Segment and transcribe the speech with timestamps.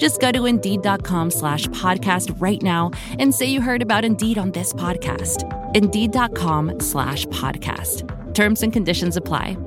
[0.00, 4.50] Just go to Indeed.com slash podcast right now and say you heard about Indeed on
[4.52, 5.44] this podcast.
[5.74, 8.34] Indeed.com slash podcast.
[8.34, 9.58] Terms and conditions apply.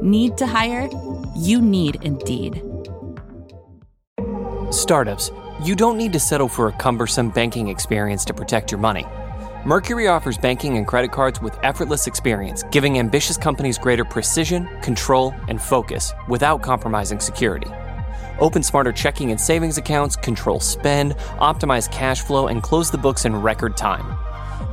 [0.00, 0.88] Need to hire?
[1.36, 2.62] You need Indeed.
[4.70, 5.30] Startups,
[5.62, 9.04] you don't need to settle for a cumbersome banking experience to protect your money.
[9.66, 15.34] Mercury offers banking and credit cards with effortless experience, giving ambitious companies greater precision, control,
[15.48, 17.68] and focus without compromising security.
[18.42, 23.24] Open smarter checking and savings accounts, control spend, optimize cash flow, and close the books
[23.24, 24.18] in record time.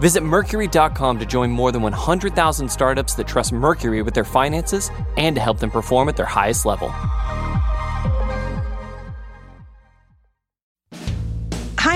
[0.01, 5.35] Visit Mercury.com to join more than 100,000 startups that trust Mercury with their finances and
[5.35, 6.87] to help them perform at their highest level.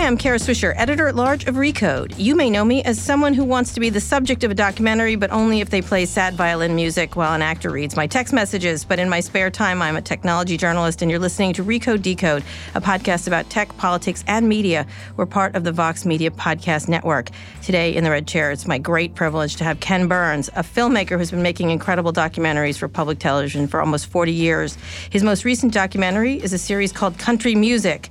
[0.03, 2.13] I'm Kara Swisher, editor at large of Recode.
[2.17, 5.15] You may know me as someone who wants to be the subject of a documentary,
[5.15, 8.83] but only if they play sad violin music while an actor reads my text messages.
[8.83, 12.43] But in my spare time, I'm a technology journalist, and you're listening to Recode Decode,
[12.75, 14.85] a podcast about tech, politics, and media.
[15.15, 17.29] We're part of the Vox Media Podcast Network.
[17.61, 21.17] Today in the red chair, it's my great privilege to have Ken Burns, a filmmaker
[21.17, 24.77] who's been making incredible documentaries for public television for almost 40 years.
[25.11, 28.09] His most recent documentary is a series called Country Music.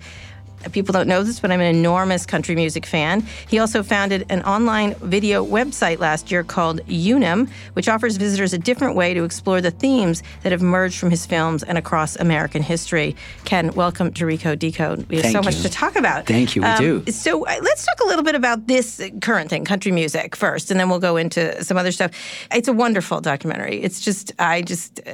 [0.71, 3.27] People don't know this, but I'm an enormous country music fan.
[3.49, 8.59] He also founded an online video website last year called Unum, which offers visitors a
[8.59, 12.63] different way to explore the themes that have emerged from his films and across American
[12.63, 13.17] history.
[13.45, 15.09] Ken, welcome to Recode Decode.
[15.09, 16.27] We have Thank so much to talk about.
[16.27, 17.11] Thank you, we do.
[17.11, 20.79] So uh, let's talk a little bit about this current thing, country music, first, and
[20.79, 22.13] then we'll go into some other stuff.
[22.53, 23.83] It's a wonderful documentary.
[23.83, 25.01] It's just, I just.
[25.07, 25.13] Uh,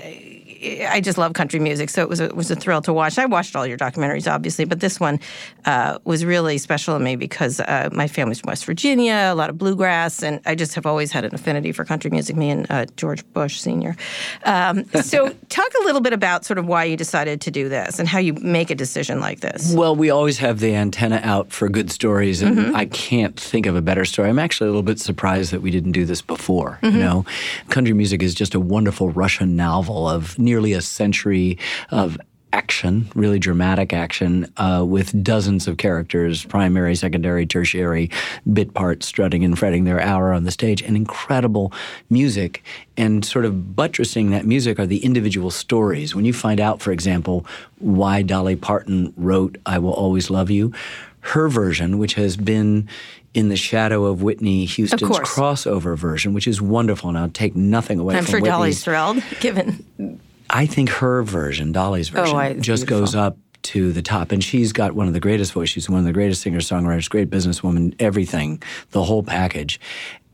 [0.60, 3.18] I just love country music, so it was a, it was a thrill to watch.
[3.18, 5.20] I watched all your documentaries, obviously, but this one
[5.64, 9.50] uh, was really special to me because uh, my family's from West Virginia, a lot
[9.50, 12.36] of bluegrass, and I just have always had an affinity for country music.
[12.36, 13.96] Me and uh, George Bush Senior.
[14.44, 17.98] Um, so, talk a little bit about sort of why you decided to do this
[17.98, 19.74] and how you make a decision like this.
[19.74, 22.76] Well, we always have the antenna out for good stories, and Mm-hmm.
[22.76, 24.28] I can't think of a better story.
[24.28, 26.78] I'm actually a little bit surprised that we didn't do this before.
[26.82, 26.96] Mm-hmm.
[26.96, 27.24] You know,
[27.68, 31.58] country music is just a wonderful Russian novel of nearly a century
[31.90, 32.18] of
[32.52, 38.10] action, really dramatic action, uh, with dozens of characters, primary, secondary, tertiary,
[38.50, 41.72] bit parts strutting and fretting their hour on the stage, and incredible
[42.08, 42.62] music.
[42.96, 46.14] And sort of buttressing that music are the individual stories.
[46.14, 47.44] When you find out, for example,
[47.78, 50.72] why Dolly Parton wrote I Will Always Love You,
[51.20, 52.88] her version, which has been
[53.34, 55.28] in the shadow of Whitney Houston's course.
[55.28, 57.12] crossover version, which is wonderful.
[57.12, 58.82] Now, take nothing away I'm from sure Whitney's.
[58.82, 60.20] Dolly's thrilled, given
[60.50, 63.00] I think her version, Dolly's oh, version, Oh, I- just beautiful.
[63.00, 64.32] goes up to the top.
[64.32, 65.70] And she's got one of the greatest voices.
[65.70, 69.80] She's one of the greatest singer songwriters, great businesswoman, everything, the whole package.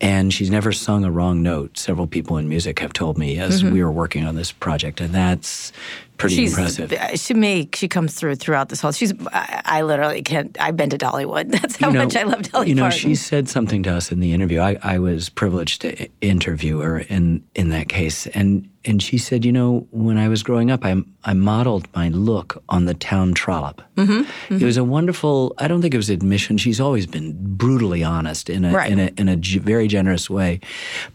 [0.00, 1.78] And she's never sung a wrong note.
[1.78, 3.72] Several people in music have told me as mm-hmm.
[3.72, 5.72] we were working on this project, and that's
[6.18, 6.64] pretty Mm-hmm.
[6.66, 7.20] she's impressive.
[7.20, 8.92] she may she comes through throughout this whole.
[8.92, 10.56] She's I, I literally can't.
[10.60, 11.50] I've been to Dollywood.
[11.60, 12.98] That's how You know, much I love Dolly You know, Parton.
[12.98, 14.60] she said something to us in the interview.
[14.60, 19.46] I, I was privileged to interview her in in that case, and and she said,
[19.46, 20.94] you know, when I was growing up, I
[21.24, 23.80] I modeled my look on the town trollop.
[23.96, 25.54] Mm-hmm, It was a wonderful.
[25.58, 26.58] I don't think it was admission.
[26.58, 28.92] She's always been brutally honest in a Right.
[28.92, 30.60] in a in a g- very generous way,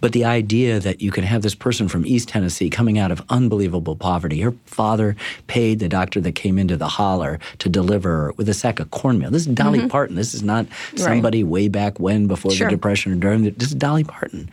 [0.01, 3.21] but the idea that you can have this person from East Tennessee coming out of
[3.29, 4.41] unbelievable poverty.
[4.41, 4.88] Her father
[5.47, 9.31] paid the doctor that came into the holler to deliver with a sack of cornmeal.
[9.31, 10.16] This is Dolly Parton.
[10.16, 12.57] This is not somebody way back when before Mm-hmm.
[12.57, 12.67] Sure.
[12.69, 14.49] the Depression or during the, this is Dolly Parton.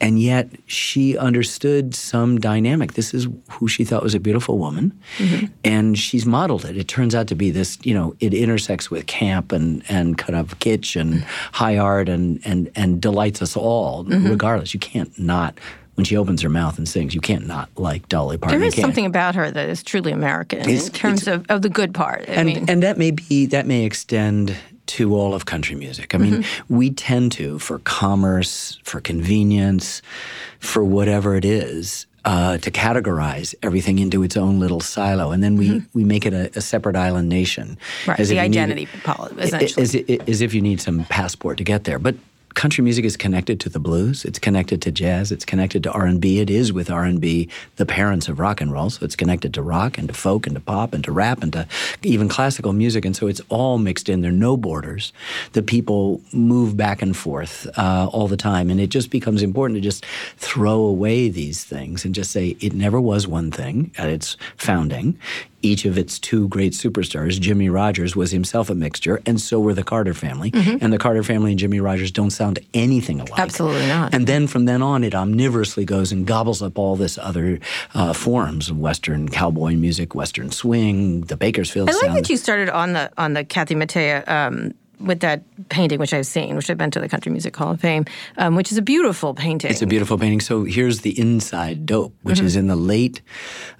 [0.00, 2.94] And yet she understood some dynamic.
[2.94, 4.92] This is who she thought was a beautiful woman.
[5.18, 5.46] Mm-hmm.
[5.62, 6.76] And she's modeled it.
[6.76, 10.34] It turns out to be this, you know, it intersects with camp and, and kind
[10.36, 11.22] of kitsch and
[11.52, 14.26] high art and, and, and delights us all, Mm-hmm.
[14.28, 14.74] regardless.
[14.74, 15.56] You can't not,
[16.02, 18.58] when she opens her mouth and sings, you can't not like Dolly Parton.
[18.58, 21.68] there is something about her that is truly American It's- in terms of, of the
[21.68, 22.22] good part.
[22.28, 24.56] I and mean, and that may be that may extend
[24.86, 26.12] to all of country music.
[26.12, 26.74] I mean, Mm-hmm.
[26.76, 30.02] we tend to for commerce, for convenience,
[30.58, 32.06] for whatever it is.
[32.24, 36.32] Uh, to categorize everything into its own little silo, and then we, we make it
[36.32, 37.76] a, a separate island nation.
[37.76, 38.10] Mm-hmm.
[38.10, 39.82] Right, as the need- identity poli- essentially.
[39.82, 41.98] As, as if you need some passport to get there.
[41.98, 42.14] But
[42.54, 46.40] country music is connected to the blues it's connected to jazz it's connected to r&b
[46.40, 49.98] it is with r&b the parents of rock and roll so it's connected to rock
[49.98, 51.66] and to folk and to pop and to rap and to
[52.02, 55.12] even classical music and so it's all mixed in there are no borders
[55.52, 59.76] the people move back and forth uh, all the time and it just becomes important
[59.76, 60.04] to just
[60.36, 65.18] throw away these things and just say it never was one thing at its founding
[65.62, 69.74] each of its two great superstars, Jimmie Rodgers, was himself a mixture, and so were
[69.74, 70.50] the Carter family.
[70.50, 70.78] Mm-hmm.
[70.80, 73.38] And the Carter family and Jimmie Rodgers don't sound anything alike.
[73.38, 74.14] Absolutely not.
[74.14, 77.60] And then from then on, it omnivorously goes and gobbles up all this other
[77.94, 82.16] uh, forms of Western cowboy music, Western swing, the Bakersfield I like sound.
[82.18, 86.26] that you started on the on the Kathy Mattea um, with that painting, which I've
[86.26, 88.04] seen, which I've been to the Country Music Hall of Fame,
[88.38, 89.70] um, which is a beautiful painting.
[89.70, 90.40] It's a beautiful painting.
[90.40, 92.46] So here's the inside dope, which Mm-hmm.
[92.46, 93.20] is in the late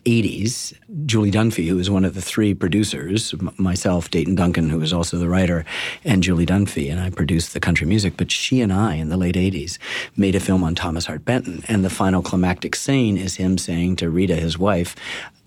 [0.05, 0.73] 80s.
[1.07, 4.93] Julie Dunphy, who was one of the three producers, m- myself, Dayton Duncan, who was
[4.93, 5.65] also the writer,
[6.05, 8.15] and Julie Dunphy, and I produced the country music.
[8.17, 9.79] But she and I, in the late 80s,
[10.17, 11.63] made a film on Thomas Hart Benton.
[11.69, 14.97] And the final climactic scene is him saying to Rita, his wife,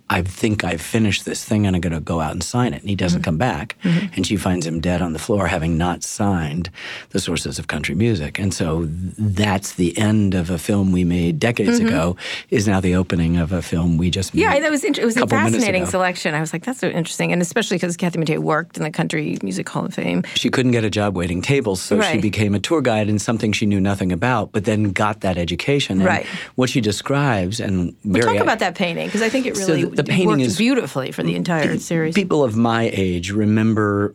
[0.09, 2.81] I think I've finished this thing and I'm going to go out and sign it.
[2.81, 3.25] And he doesn't mm-hmm.
[3.25, 3.75] come back.
[3.83, 4.13] Mm-hmm.
[4.15, 6.69] And she finds him dead on the floor, having not signed
[7.09, 8.37] the sources of country music.
[8.37, 8.85] And so
[9.17, 11.87] that's the end of a film we made decades mm-hmm.
[11.87, 12.17] ago,
[12.51, 14.41] is now the opening of a film we just made.
[14.41, 16.35] yeah, that was int- it was a fascinating selection.
[16.35, 19.37] I was like, that's so interesting, and especially because Kathy Mattea worked in the Country
[19.41, 20.23] Music Hall of Fame.
[20.35, 23.51] She couldn't get a job waiting tables, so she became a tour guide in something
[23.51, 25.99] she knew nothing about, but then got that education.
[25.99, 26.25] And Right.
[26.55, 29.94] What she describes, and very talk about that painting because I think it really the-
[29.95, 32.13] the painting is- beautifully for the entire series.
[32.15, 34.13] People of my age remember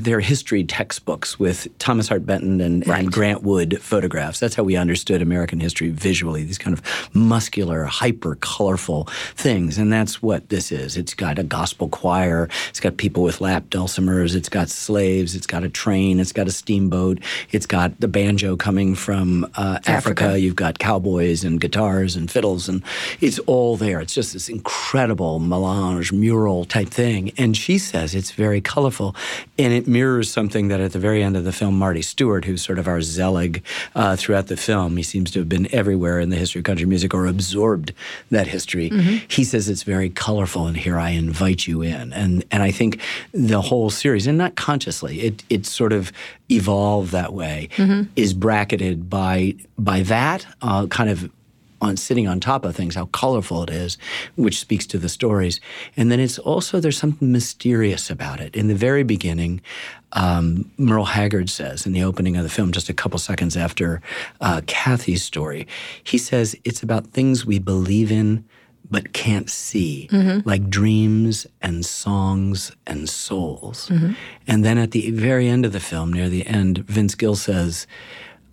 [0.00, 3.00] their history textbooks with Thomas Hart Benton and, Right.
[3.00, 4.40] and Grant Wood photographs.
[4.40, 6.82] That's how we understood American history visually, these kind of
[7.14, 9.78] muscular, hyper colorful things.
[9.78, 10.96] And that's what this is.
[10.96, 15.46] It's got a gospel choir, it's got people with lap dulcimers, it's got slaves, it's
[15.46, 17.18] got a train, it's got a steamboat,
[17.50, 20.24] it's got the banjo coming from uh, Africa.
[20.24, 20.40] Africa.
[20.40, 22.82] You've got cowboys and guitars and fiddles, and
[23.20, 24.00] it's all there.
[24.00, 27.32] It's just this incredible melange mural type thing.
[27.36, 29.14] And she says it's very colorful,
[29.58, 32.62] and it mirrors something that at the very end of the film, Marty Stuart, who's
[32.62, 33.62] sort of our Zelig
[33.94, 36.86] uh, throughout the film, he seems to have been everywhere in the history of country
[36.86, 37.92] music or absorbed
[38.30, 38.88] that history.
[39.28, 42.12] He says it's very colorful, and here I invite you in.
[42.12, 43.00] And and I think
[43.32, 46.12] the whole series, and not consciously, it it sort of
[46.48, 47.68] evolved that way,
[48.16, 51.30] is bracketed by by that uh, kind of
[51.80, 53.98] on sitting on top of things, how colorful it is,
[54.36, 55.60] which speaks to the stories.
[55.96, 58.56] And then it's also there's something mysterious about it.
[58.56, 59.60] In the very beginning,
[60.12, 64.00] um, Merle Haggard says in the opening of the film, just a couple seconds after
[64.40, 65.66] uh, Kathy's story,
[66.02, 68.44] he says it's about things we believe in
[68.90, 70.08] but can't see,
[70.46, 73.90] like dreams and songs and souls.
[74.46, 77.86] And then at the very end of the film, near the end, Vince Gill says,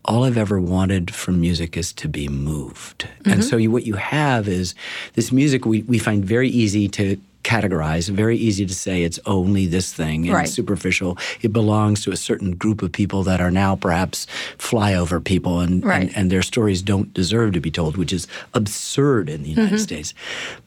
[0.06, 3.08] all I've ever wanted from music is to be moved.
[3.26, 3.42] And mm-hmm.
[3.42, 4.76] so you, what you have is
[5.14, 9.68] this music we, we find very easy to categorize, very easy to say it's only
[9.68, 10.50] this thing and Right.
[10.50, 11.18] superficial.
[11.42, 14.26] It belongs to a certain group of people that are now perhaps
[14.58, 16.02] flyover people and, Right.
[16.02, 19.66] and, and their stories don't deserve to be told, which is absurd in the United
[19.76, 19.78] Mm-hmm.
[19.78, 20.14] States.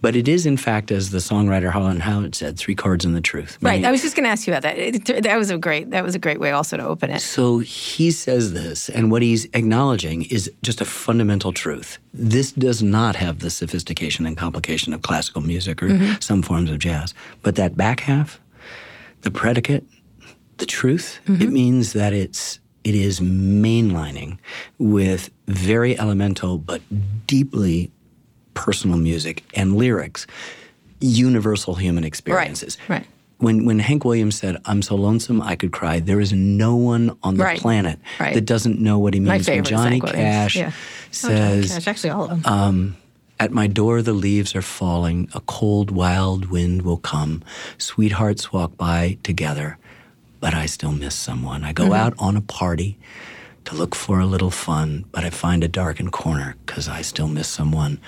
[0.01, 3.21] But it is, in fact, as the songwriter Harlan Howard said, three cards in the
[3.21, 3.59] truth.
[3.61, 3.73] Right.
[3.73, 4.79] Meaning- I was just going to ask you about that.
[4.79, 5.91] It, that was a great.
[5.91, 7.21] That was a great way also to open it.
[7.21, 11.99] So he says this, and what he's acknowledging is just a fundamental truth.
[12.15, 16.21] This does not have the sophistication and complication of classical music or Mm-hmm.
[16.21, 17.15] some forms of jazz.
[17.43, 18.41] But that back half,
[19.23, 19.85] the predicate,
[20.59, 21.43] the truth, Mm-hmm.
[21.43, 24.39] it means that it's it is mainlining
[24.79, 26.81] with very elemental but
[27.27, 27.91] deeply
[28.55, 30.27] personal music and lyrics,
[31.01, 32.77] universal human experiences.
[32.89, 32.99] right.
[33.01, 33.07] right.
[33.41, 37.17] When when Hank Williams said, "I'm so lonesome I could cry," there is no one
[37.23, 37.61] on the Right.
[37.61, 38.35] planet Right.
[38.35, 39.29] that doesn't know what he means.
[39.29, 40.73] My favorite is Johnny Cash Yeah.
[41.13, 42.97] says, Gosh, actually, all of them.
[43.41, 47.43] "At my door the leaves are falling, a cold wild wind will come.
[47.79, 49.79] Sweethearts walk by together,
[50.41, 51.63] but I still miss someone.
[51.65, 51.93] I go Mm-hmm.
[52.03, 52.99] out on a party."
[53.67, 57.29] To look for a little fun, but I find a darkened corner because I still
[57.29, 58.01] miss someone.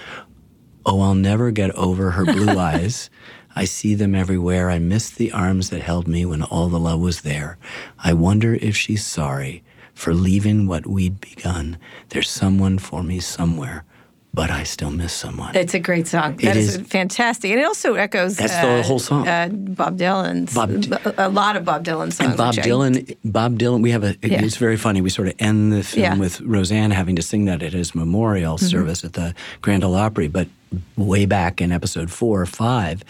[0.86, 3.10] Oh, I'll never get over her blue eyes.
[3.54, 4.70] I see them everywhere.
[4.70, 7.58] I miss the arms that held me when all the love was there.
[7.98, 11.76] I wonder if she's sorry for leaving what we'd begun.
[12.08, 13.84] There's someone for me somewhere,
[14.32, 15.56] but I still miss someone.
[15.56, 16.36] It's a great song.
[16.36, 18.36] That is, is- fantastic, and it also echoes.
[18.36, 19.26] That's the uh, whole song.
[19.26, 20.54] Uh, Bob Dylan's.
[20.54, 22.20] Bob- a lot of Bob Dylan songs.
[22.30, 24.42] And Bob which I- Dylan, Bob Dylan, we have a, Yeah.
[24.44, 25.00] it's very funny.
[25.00, 26.10] We sort of end the film Yeah.
[26.12, 26.20] Mm-hmm.
[26.20, 30.28] with Rosanne having to sing that at his memorial service at the Grand Ole Opry.
[30.28, 30.48] But
[30.96, 33.02] way back in episode four or five,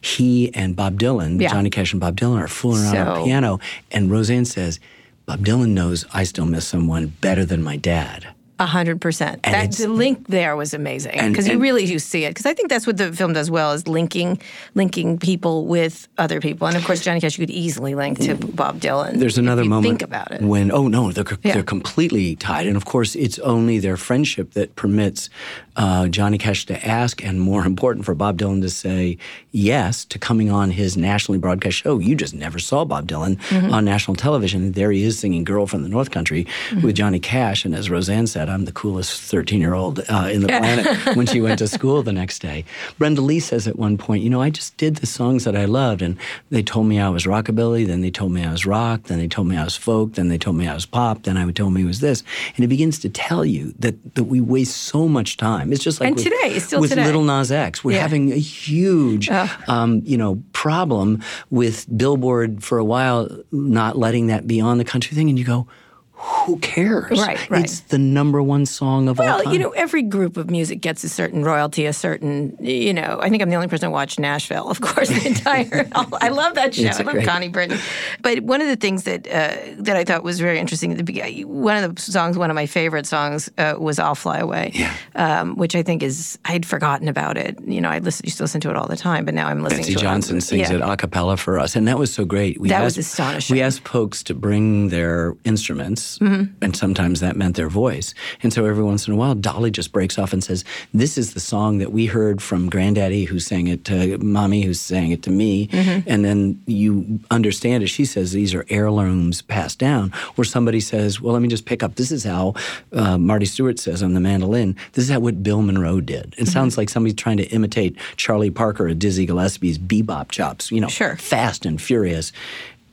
[0.00, 1.50] he and Bob Dylan, Yeah.
[1.50, 3.60] Johnny Cash and Bob Dylan, are fooling around on So- a piano.
[3.92, 4.80] And Rosanne says,
[5.26, 8.26] Bob Dylan knows I still miss someone better than my dad.
[8.60, 9.42] A hundred percent.
[9.42, 12.30] That the link there was amazing because you really do see it.
[12.30, 14.40] Because I think that's what the film does well is linking
[14.76, 16.68] linking people with other people.
[16.68, 19.18] And of course, Johnny Cash you could easily link to Bob Dylan.
[19.18, 20.40] There's another moment Think about it.
[20.42, 21.54] when oh no, they're Yeah.
[21.54, 25.30] they're completely tied, and of course it's only their friendship that permits
[25.76, 29.18] uh, Johnny Cash to ask, and more important for Bob Dylan to say
[29.50, 31.98] yes to coming on his nationally broadcast show.
[31.98, 33.74] You just never saw Bob Dylan Mm-hmm.
[33.74, 34.72] on national television.
[34.72, 36.86] There he is singing "Girl from the North Country" Mm-hmm.
[36.86, 40.42] with Johnny Cash, and as Rosanne said, I'm the coolest 13 year old uh, in
[40.42, 42.64] the planet when she went to school the next day.
[42.98, 45.64] Brenda Lee says at one point, you know, I just did the songs that I
[45.64, 46.16] loved, and
[46.50, 49.28] they told me I was rockabilly, then they told me I was rock, then they
[49.28, 51.54] told me I was folk, then they told me I was pop, then I would
[51.56, 52.22] told me it was this,
[52.56, 55.72] and it begins to tell you that that we waste so much time.
[55.72, 57.04] It's just like And with, today, still with today.
[57.06, 58.00] Lil Nas X, we're Yeah.
[58.02, 59.30] having a huge,
[59.68, 64.84] um, you know, problem with Billboard for a while not letting that be on the
[64.84, 65.66] country thing, and you go.
[66.16, 67.18] Who cares?
[67.18, 67.64] Right, right.
[67.64, 69.44] It's the number one song of all time.
[69.44, 73.18] Well, you know, every group of music gets a certain royalty, a certain, you know,
[73.20, 76.54] I think I'm the only person who watched Nashville, of course, the entire, I love
[76.54, 76.88] that show.
[76.88, 77.26] I love great.
[77.26, 77.78] Connie Britton.
[78.22, 81.04] But one of the things that uh, that I thought was very interesting at the
[81.04, 84.70] beginning, one of the songs, one of my favorite songs uh, was I'll Fly Away,
[84.74, 84.94] Yeah.
[85.16, 87.58] um, which I think is, I'd forgotten about it.
[87.66, 89.62] You know, I listen, used to listen to it all the time, but now I'm
[89.62, 90.42] listening Betsy to Johnson it.
[90.42, 90.76] sings yeah.
[90.76, 92.60] it a cappella for us, and that was so great.
[92.60, 93.54] We That was astonishing.
[93.56, 96.52] We asked folks to bring their instruments, Mm-hmm.
[96.62, 98.14] and sometimes that meant their voice.
[98.42, 101.34] And so every once in a while, Dolly just breaks off and says, "This is
[101.34, 105.22] the song that we heard from Granddaddy, who sang it to Mommy, who sang it
[105.24, 106.08] to me." Mm-hmm.
[106.08, 107.88] And then you understand it.
[107.88, 110.12] She says these are heirlooms passed down.
[110.36, 111.94] Or somebody says, "Well, let me just pick up.
[111.96, 112.54] This is how
[112.92, 114.76] uh, Marty Stuart says on the mandolin.
[114.92, 116.42] This is how what Bill Monroe did." Mm-hmm.
[116.42, 120.70] It sounds like somebody's trying to imitate Charlie Parker or Dizzy Gillespie's bebop chops.
[120.70, 121.16] You know, Sure.
[121.16, 122.32] fast and furious.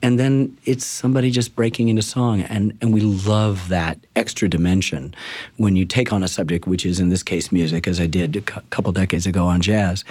[0.01, 2.41] And then it's somebody just breaking into song.
[2.41, 5.13] And, and we love that extra dimension
[5.57, 8.35] when you take on a subject, which is in this case music, as I did
[8.35, 10.03] a cou- couple decades ago on jazz.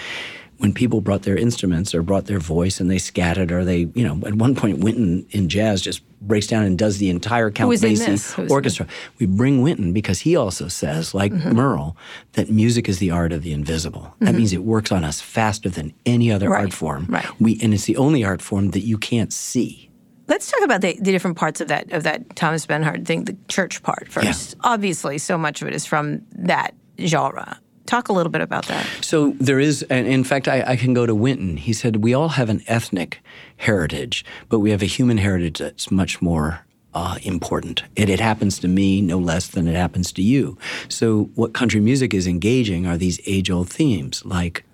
[0.60, 4.06] When people brought their instruments or brought their voice and they scattered, or they, you
[4.06, 7.72] know, at one point, Wynton in jazz just breaks down and does the entire Count
[7.72, 8.86] Basie orchestra.
[9.18, 11.52] We bring Wynton because he also says, like Mm-hmm.
[11.56, 11.96] Merle,
[12.32, 14.14] that music is the art of the invisible.
[14.20, 17.06] That means it works on us faster than any other Right, art form.
[17.08, 17.26] right.
[17.40, 19.90] We, and it's the only art form that you can't see.
[20.28, 23.36] Let's talk about the, the different parts of that of that Thomas Benhart thing, the
[23.48, 24.54] church part first.
[24.60, 26.74] Obviously, so much of it is from that
[27.04, 27.58] genre.
[27.90, 28.86] Talk a little bit about that.
[29.00, 31.56] So there is, and in fact, I, I can go to Wynton.
[31.56, 33.20] He said, We all have an ethnic
[33.56, 37.82] heritage, but we have a human heritage that's much more uh, important.
[37.96, 40.56] It happens to me no less than it happens to you.
[40.88, 44.64] So, what country music is engaging are these age old themes like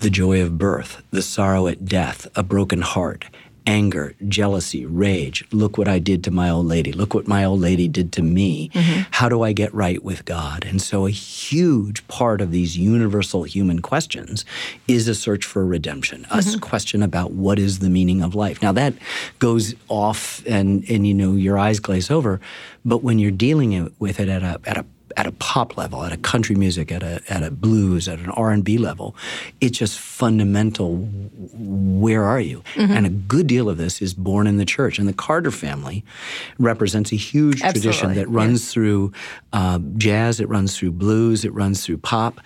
[0.00, 3.24] the joy of birth, the sorrow at death, a broken heart,
[3.66, 5.44] anger, jealousy, rage.
[5.52, 6.92] Look what I did to my old lady.
[6.92, 8.70] Look what my old lady did to me.
[8.70, 9.02] Mm-hmm.
[9.10, 10.64] How do I get right with God?
[10.64, 14.44] And so, a huge part of these universal human questions
[14.88, 18.62] is a search for redemption, a s- question about what is the meaning of life.
[18.62, 18.94] Now, that
[19.38, 22.40] goes off and, and you know, your eyes glaze over.
[22.84, 24.84] But when you're dealing with it at a, at a
[25.16, 28.30] at a pop level, at a country music, at a at a blues, at an
[28.30, 29.16] R and B level,
[29.60, 30.96] it's just fundamental.
[31.54, 32.62] Where are you?
[32.96, 36.04] And a good deal of this is born in the church, and the Carter family
[36.58, 39.12] represents a huge tradition that runs through
[39.52, 42.40] uh, jazz, it runs through blues, it runs through pop.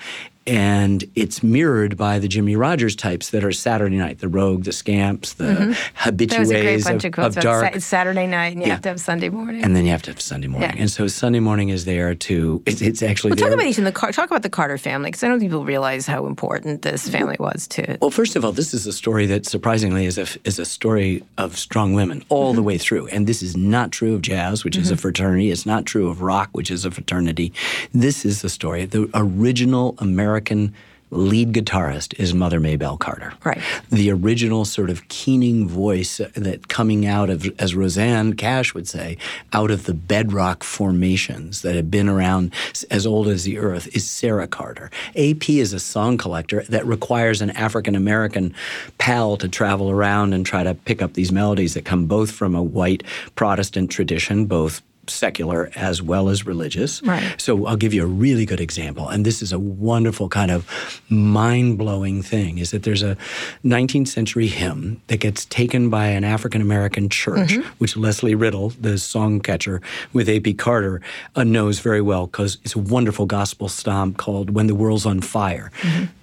[0.46, 4.72] And it's mirrored by the Jimmie Rodgers types that are Saturday night, the rogue, the
[4.72, 5.70] scamps, the mm-hmm.
[6.08, 7.76] habitués That was a great of, bunch of, of dark.
[7.76, 8.74] It's Saturday night, and you Yeah.
[8.74, 9.62] have to have Sunday morning.
[9.62, 10.70] and then you have to have Sunday morning.
[10.70, 10.80] Yeah.
[10.80, 13.48] And so Sunday morning is there to, it's, it's actually well, there.
[13.48, 15.50] talk about each in the Car- talk about the Carter family because I don't think
[15.50, 17.98] people realize how important this family was to.
[18.00, 21.22] Well, first of all, this is a story that surprisingly is a, is a story
[21.36, 22.66] of strong women all the mm-hmm.
[22.66, 23.08] way through.
[23.08, 25.02] And this is not true of jazz, which is a mm-hmm.
[25.02, 25.50] fraternity.
[25.50, 27.52] It's not true of rock, which is a fraternity.
[27.92, 28.86] This is the story.
[28.86, 30.29] The original American
[31.10, 33.32] lead guitarist is Mother Maybelle Carter.
[33.44, 33.60] Right.
[33.90, 39.18] The original sort of keening voice that coming out of, as Rosanne Cash would say,
[39.52, 42.54] out of the bedrock formations that have been around
[42.90, 44.90] as old as the earth is Sarah Carter.
[45.16, 48.54] AP is a song collector that requires an African American
[48.98, 52.54] pal to travel around and try to pick up these melodies that come both from
[52.54, 53.02] a white
[53.34, 57.02] Protestant tradition, both secular as well as religious.
[57.02, 57.34] Right.
[57.38, 60.66] So I'll give you a really good example, and this is a wonderful kind of
[61.08, 62.58] mind-blowing thing.
[62.58, 63.16] Is that there's a
[63.64, 68.98] 19th century hymn that gets taken by an African American church, which Lesley Riddle, the
[68.98, 69.80] song catcher
[70.12, 70.54] with A.P.
[70.54, 71.00] Carter,
[71.36, 75.20] uh, knows very well because it's a wonderful gospel stomp called "When the World's on
[75.20, 75.70] Fire."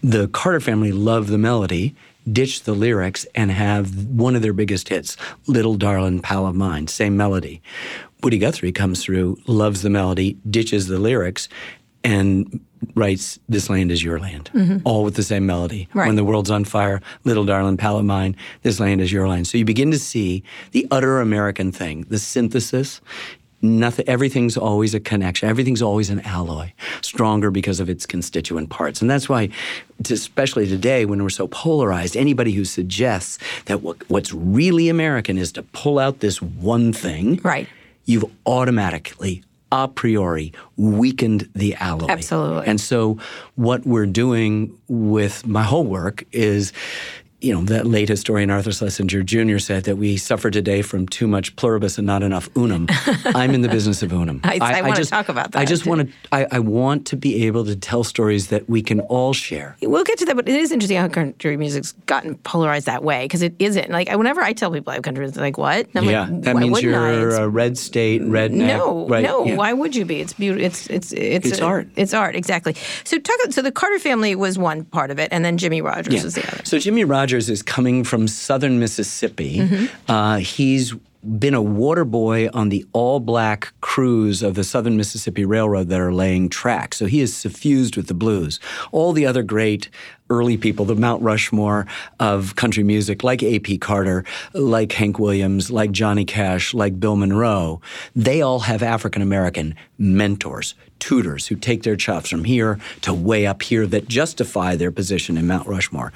[0.01, 1.95] The Carter family loved the melody.
[2.29, 5.15] ditch the lyrics and have one of their biggest hits,
[5.47, 7.61] Little Darlin' Pal of Mine, same melody.
[8.23, 11.47] Woody Guthrie comes through, loves the melody, ditches the lyrics,
[12.03, 12.59] and
[12.95, 14.77] writes This Land is Your Land, mm-hmm.
[14.85, 15.87] all with the same melody.
[15.93, 16.07] Right.
[16.07, 19.47] When the world's on fire, Little Darling Pal of Mine, This Land is Your Land.
[19.47, 23.01] So you begin to see the utter American thing, the synthesis.
[23.59, 25.49] Nothing, everything's always a connection.
[25.49, 29.01] Everything's always an alloy, stronger because of its constituent parts.
[29.01, 29.49] And that's why,
[30.07, 35.51] especially today when we're so polarized, anybody who suggests that what, what's really American is
[35.53, 37.67] to pull out this one thing, Right.
[38.07, 42.07] You've automatically a priori weakened the alloy.
[42.09, 42.65] Absolutely.
[42.67, 43.19] And so
[43.55, 46.71] what we're doing with my whole work is
[47.39, 49.59] you know, that late historian Arthur Schlesinger Jr.
[49.59, 52.87] said that we suffer today from too much pluribus and not enough unum.
[53.25, 54.41] I'm in the business of unum.
[54.43, 55.59] I- I wanna talk about that.
[55.59, 56.13] I just want to.
[56.31, 59.75] I, I want to be able to tell stories that we can all share.
[59.81, 63.25] We'll get to that, but it is interesting how country music's gotten polarized that way
[63.25, 63.89] because it isn't.
[63.91, 66.21] Like whenever I tell people I have country music, they're like, "What?" And I'm yeah,
[66.27, 66.81] like, that why means I?
[66.81, 68.67] you're a red state, mm, redneck.
[68.67, 69.23] no, right?
[69.23, 69.45] no.
[69.45, 69.55] yeah.
[69.55, 70.21] Why would you be?
[70.21, 70.65] It's beautiful.
[70.65, 71.87] It's it's it's It's a- art.
[71.95, 72.75] It's art, exactly.
[73.03, 73.35] So talk.
[73.51, 76.23] So the Carter family was one part of it, and then Jimmie Rodgers Yeah.
[76.23, 76.61] was the other.
[76.65, 79.59] So Jimmie Rodgers is coming from southern Mississippi.
[79.59, 80.11] Mm-hmm.
[80.11, 80.93] Uh, he's
[81.39, 85.99] been a water boy on the all black crews of the Southern Mississippi Railroad that
[85.99, 86.93] are laying track.
[86.93, 88.59] So he is suffused with the blues.
[88.91, 89.89] All the other great
[90.29, 91.85] early people, the Mount Rushmore
[92.19, 93.77] of country music, like A.P.
[93.77, 97.81] Carter, like Hank Williams, like Johnny Cash, like Bill Monroe,
[98.15, 103.45] they all have African American mentors, tutors who take their chops from here to way
[103.45, 106.13] up here that justify their position in Mount Rushmore.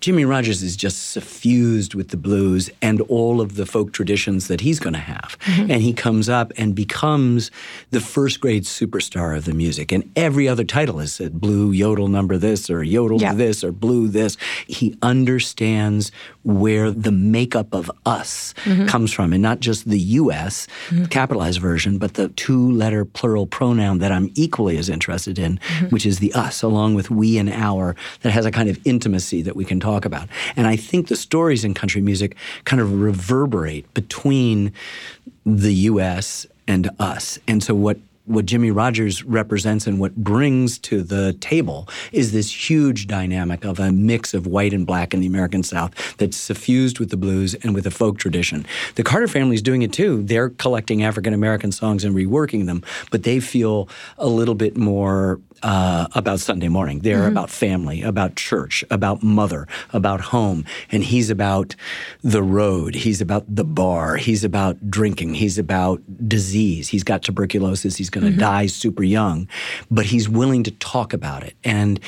[0.00, 4.60] Jimmie Rodgers is just suffused with the blues and all of the folk traditions that
[4.60, 5.36] he's going to have.
[5.40, 5.70] Mm-hmm.
[5.70, 7.50] And he comes up and becomes
[7.90, 9.92] the first grade superstar of the music.
[9.92, 13.34] And every other title is said blue yodel number this or yodel Yeah.
[13.34, 14.36] this or blue this.
[14.66, 16.12] He understands
[16.42, 18.86] where the makeup of us mm-hmm.
[18.86, 21.06] comes from and not just the US mm-hmm.
[21.06, 25.86] capitalized version, but the two letter plural pronoun that I'm equally as interested in, mm-hmm.
[25.86, 29.42] which is the us, along with we and our, that has a kind of intimacy
[29.42, 30.28] that we can talk about.
[30.56, 34.72] And I think the stories in country music kind of reverberate between
[35.44, 37.38] the US and us.
[37.46, 42.70] And so what what Jimmie Rodgers represents and what brings to the table is this
[42.70, 46.98] huge dynamic of a mix of white and black in the American South that's suffused
[46.98, 48.64] with the blues and with the folk tradition.
[48.94, 50.22] The Carter family is doing it too.
[50.22, 55.40] They're collecting African American songs and reworking them, but they feel a little bit more
[55.64, 57.00] uh, about Sunday morning.
[57.00, 60.64] They're about family, about church, about mother, about home.
[60.92, 61.74] And he's about
[62.22, 62.94] the road.
[62.94, 64.16] He's about the bar.
[64.16, 65.34] He's about drinking.
[65.34, 66.88] He's about disease.
[66.88, 67.96] He's got tuberculosis.
[67.96, 69.48] He's going to die super young,
[69.90, 71.56] but he's willing to talk about it.
[71.64, 71.98] And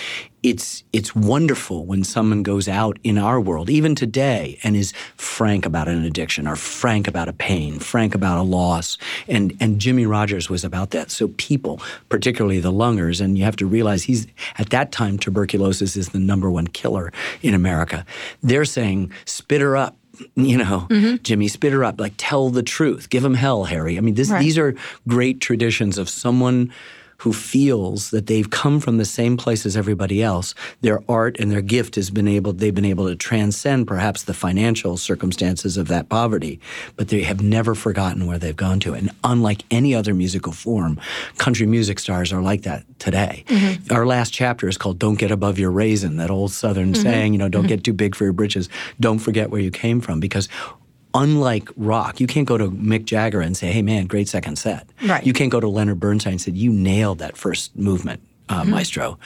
[0.43, 5.67] it's it's wonderful when someone goes out in our world, even today, and is frank
[5.67, 8.99] about an addiction or frank about a pain, frank about a loss.
[9.29, 11.11] And and Jimmie Rodgers was about that.
[11.11, 14.27] So people, particularly the lungers, and you have to realize he's
[14.59, 18.05] at that time tuberculosis is the number one killer in America.
[18.43, 19.97] They're saying, spit her up.
[20.35, 21.17] You know, mm-hmm.
[21.23, 22.01] Jimmy, spit her up.
[22.01, 23.11] Like, tell the truth.
[23.11, 23.99] Give him hell, Harry.
[23.99, 24.41] I mean, this, Right.
[24.41, 24.75] these are
[25.07, 26.73] great traditions of someone
[27.19, 30.55] who feels that they've come from the same place as everybody else.
[30.81, 34.35] Their art and their gift has been able they've been able to transcend perhaps the
[34.35, 36.61] financial circumstances of that poverty,
[36.97, 38.95] but they have never forgotten where they've gone to.
[38.95, 41.01] And unlike any other musical form,
[41.39, 43.45] country music stars are like that today.
[43.49, 43.93] Mm-hmm.
[43.93, 47.03] Our last chapter is called Don't Get Above Your Raisin, that old southern mm-hmm.
[47.03, 47.69] saying, you know, don't mm-hmm.
[47.69, 48.69] get too big for your britches,
[49.01, 50.49] don't forget where you came from because
[51.17, 54.87] Unlike rock, you can't go to Mick Jagger and say, "Hey, man, great second set."
[55.05, 55.27] Right.
[55.27, 58.71] You can't go to Leonard Bernstein and say, "You nailed that first movement, uh, mm-hmm.
[58.71, 59.19] maestro."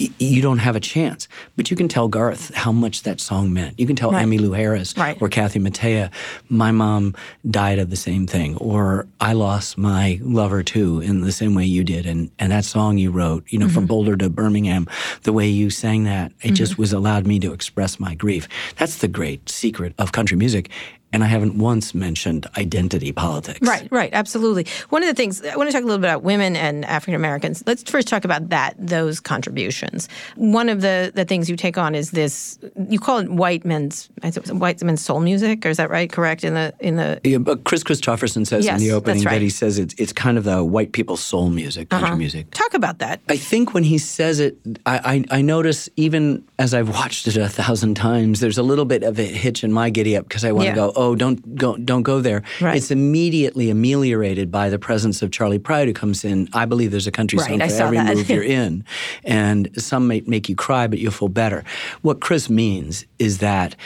[0.00, 1.28] Y- you don't have a chance.
[1.54, 3.78] But you can tell Garth how much that song meant.
[3.78, 4.26] You can tell Right.
[4.26, 5.16] Emmylou Harris Right.
[5.20, 6.10] or Kathy Mattea,
[6.48, 7.14] "My mom
[7.48, 11.66] died of the same thing," or "I lost my lover too in the same way
[11.66, 13.88] you did." And and that song you wrote, you know, from mm-hmm.
[13.88, 14.88] Boulder to Birmingham,
[15.22, 16.54] the way you sang that, it mm-hmm.
[16.54, 18.48] just was allowed me to express my grief.
[18.76, 20.70] That's the great secret of country music.
[21.14, 23.66] And I haven't once mentioned identity politics.
[23.66, 24.66] Right, right, absolutely.
[24.90, 27.14] One of the things I want to talk a little bit about women and African
[27.14, 27.62] Americans.
[27.66, 30.08] Let's first talk about that, those contributions.
[30.36, 32.58] One of the, the things you take on is this.
[32.88, 35.90] You call it white men's I it was white men's soul music, or is that
[35.90, 36.10] right?
[36.10, 39.26] Correct in the in the Yeah, but Kris Kristofferson says Yes, in the opening right.
[39.26, 39.34] Uh-huh.
[39.36, 42.50] that he says it's it's kind of the white people's soul music, country music.
[42.50, 43.20] talk about that.
[43.28, 47.36] I think when he says it, I, I, I notice even as I've watched it
[47.36, 50.44] a thousand times, there's a little bit of a hitch in my giddy up because
[50.44, 50.74] I want to Yeah.
[50.74, 52.42] go, oh, Oh, don't go, don't go there.
[52.60, 52.76] Right.
[52.76, 56.48] It's immediately ameliorated by the presence of Charley Pride, who comes in.
[56.52, 58.16] I believe there's a country Right, song for every that.
[58.16, 58.84] move you're in,
[59.24, 61.62] and some may make you cry, but you'll feel better.
[62.02, 63.76] What Kris means is that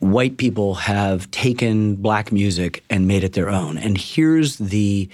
[0.00, 3.78] white people have taken black music and made it their own.
[3.78, 5.08] And here's the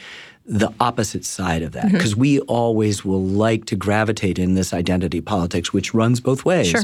[0.47, 1.89] the opposite side of Mm-hmm.
[1.89, 6.45] that because we always will like to gravitate in this identity politics which runs both
[6.45, 6.83] ways Sure.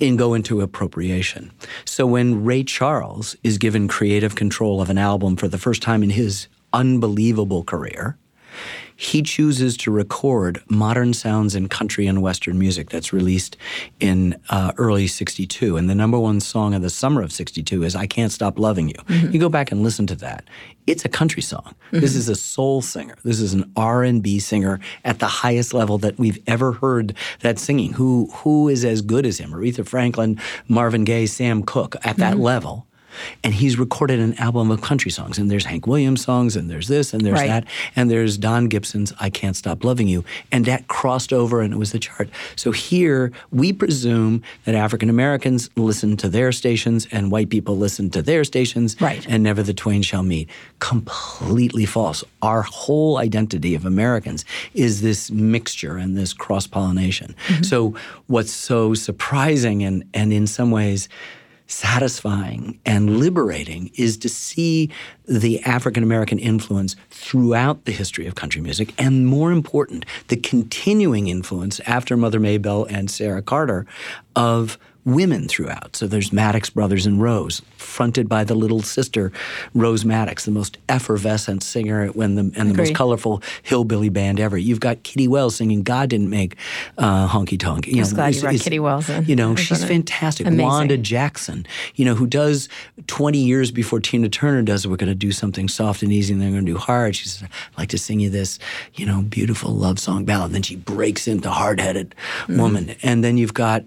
[0.00, 1.50] and go into appropriation
[1.84, 6.02] so when ray charles is given creative control of an album for the first time
[6.04, 8.16] in his unbelievable career
[9.02, 13.56] he chooses to record modern sounds in country and western music that's released
[13.98, 17.96] in uh, early 62 and the number one song of the summer of 62 is
[17.96, 18.94] i can't stop loving you.
[18.94, 19.32] Mm-hmm.
[19.32, 20.44] You go back and listen to that.
[20.86, 21.74] It's a country song.
[21.86, 22.00] Mm-hmm.
[22.00, 23.16] This is a soul singer.
[23.24, 27.92] This is an r&b singer at the highest level that we've ever heard that singing.
[27.94, 29.50] Who who is as good as him?
[29.50, 32.42] Aretha franklin marvin gaye sam cooke at that mm-hmm.
[32.42, 32.86] level
[33.44, 35.38] and he's recorded an album of country songs.
[35.38, 37.48] And there's Hank Williams songs, and there's this, and there's Right.
[37.48, 37.64] that,
[37.96, 40.24] and there's Don Gibson's I Can't Stop Loving You.
[40.50, 42.28] And that crossed over and it was the chart.
[42.56, 48.10] So here, we presume that African Americans listen to their stations and white people listen
[48.10, 49.24] to their stations, Right.
[49.28, 50.48] and never the twain shall meet.
[50.78, 52.22] Completely false.
[52.42, 54.44] Our whole identity of Americans
[54.74, 57.34] is this mixture and this cross pollination.
[57.48, 57.62] Mm-hmm.
[57.62, 57.94] So,
[58.26, 61.08] what's so surprising and, and in some ways,
[61.72, 64.90] satisfying and liberating is to see
[65.26, 71.28] the African American influence throughout the history of country music, and more important, the continuing
[71.28, 73.86] influence after Mother Maybelle and Sarah Carter
[74.36, 75.96] of women throughout.
[75.96, 79.32] So there's Maddox Brothers and Rose, fronted by the little sister
[79.74, 84.56] Rose Maddox, the most effervescent singer when the, and the most colorful hillbilly band ever.
[84.56, 86.56] You've got Kitty Wells singing "God Didn't Make
[86.98, 89.24] uh, Honky Tonk." You Just glad you brought Kitty Wells in.
[89.24, 90.46] You know, she's fantastic.
[90.46, 90.66] Amazing.
[90.66, 92.68] Wanda Jackson, you know, who does
[93.06, 96.40] 20 years before Tina Turner does we're going to do something soft and easy and
[96.42, 97.16] then we're going to do hard.
[97.16, 98.58] She says, I'd like to sing you this,
[98.94, 100.46] you know, beautiful love song ballad.
[100.46, 102.60] And then she breaks into hard headed Mm-hmm.
[102.60, 102.94] woman.
[103.02, 103.84] And then you've got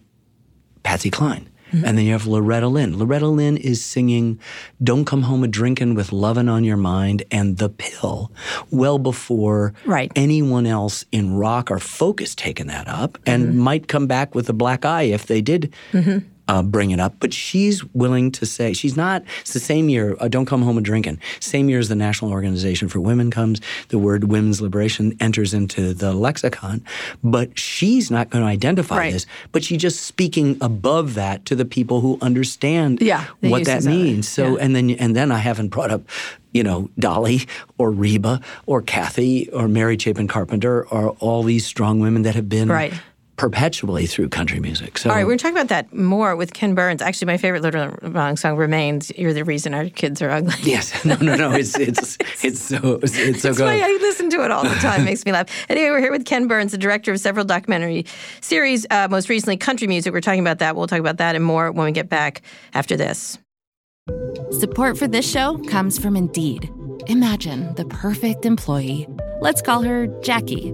[0.85, 1.49] Patsy Cline.
[1.73, 2.97] And then you have Loretta Lynn.
[2.97, 4.39] Loretta Lynn is singing
[4.81, 8.31] Don't Come Home a Drinkin' with Lovin' on Your Mind and The Pill
[8.71, 10.09] well before Right.
[10.15, 14.47] anyone else in rock or folk has taken that up and might come back with
[14.47, 16.19] a black eye if they did mm-hmm.
[16.47, 17.15] Uh, bring it up.
[17.19, 20.77] But she's willing to say, she's not, it's the same year, uh, Don't Come Home
[20.77, 21.19] a drinking.
[21.39, 25.93] same year as the National Organization for Women comes, the word women's liberation enters into
[25.93, 26.83] the lexicon.
[27.23, 29.13] But she's not going to identify Right.
[29.13, 33.75] this, but she's just speaking above that to the people who understand Yeah, what that
[33.75, 33.95] uses of it.
[33.95, 34.27] means.
[34.29, 34.63] So, Yeah.
[34.63, 36.03] and then and then I haven't brought up,
[36.53, 37.41] you know, Dolly
[37.77, 42.47] or Reba or Kathy or Mary Chapin Carpenter or all these strong women that have
[42.49, 42.93] been Right.
[43.37, 44.97] Perpetually through country music.
[44.97, 47.01] So All right, we're going to talk about that more with Ken Burns.
[47.01, 51.03] Actually, my favorite Loretta Lynn song remains "You're the Reason Our Kids Are Ugly." yes,
[51.03, 51.51] no, no, no.
[51.51, 53.65] It's it's it's so it's, it's so That's good.
[53.65, 55.01] why I listen to it all the time.
[55.01, 55.49] It makes me laugh.
[55.69, 58.05] Anyway, we're here with Ken Burns, the director of several documentary
[58.39, 60.13] series, uh, most recently Country Music.
[60.13, 60.75] We're talking about that.
[60.75, 62.41] We'll talk about that and more when we get back
[62.73, 63.37] after this.
[64.51, 66.71] Support for this show comes from Indeed.
[67.07, 69.07] Imagine the perfect employee.
[69.41, 70.73] Let's call her Jackie.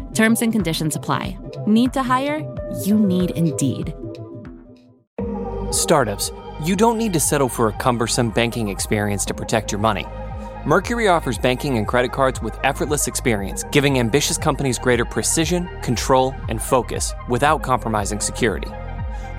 [0.13, 1.37] Terms and conditions apply.
[1.65, 2.43] Need to hire?
[2.83, 3.93] You need Indeed.
[5.71, 6.31] Startups,
[6.63, 10.05] you don't need to settle for a cumbersome banking experience to protect your money.
[10.65, 16.35] Mercury offers banking and credit cards with effortless experience, giving ambitious companies greater precision, control,
[16.49, 18.69] and focus without compromising security.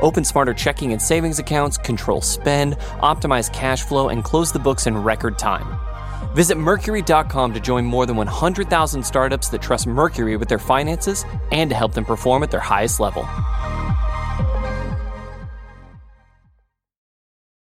[0.01, 4.87] Open smarter checking and savings accounts, control spend, optimize cash flow, and close the books
[4.87, 5.79] in record time.
[6.35, 11.71] Visit Mercury.com to join more than 100,000 startups that trust Mercury with their finances and
[11.71, 13.25] to help them perform at their highest level.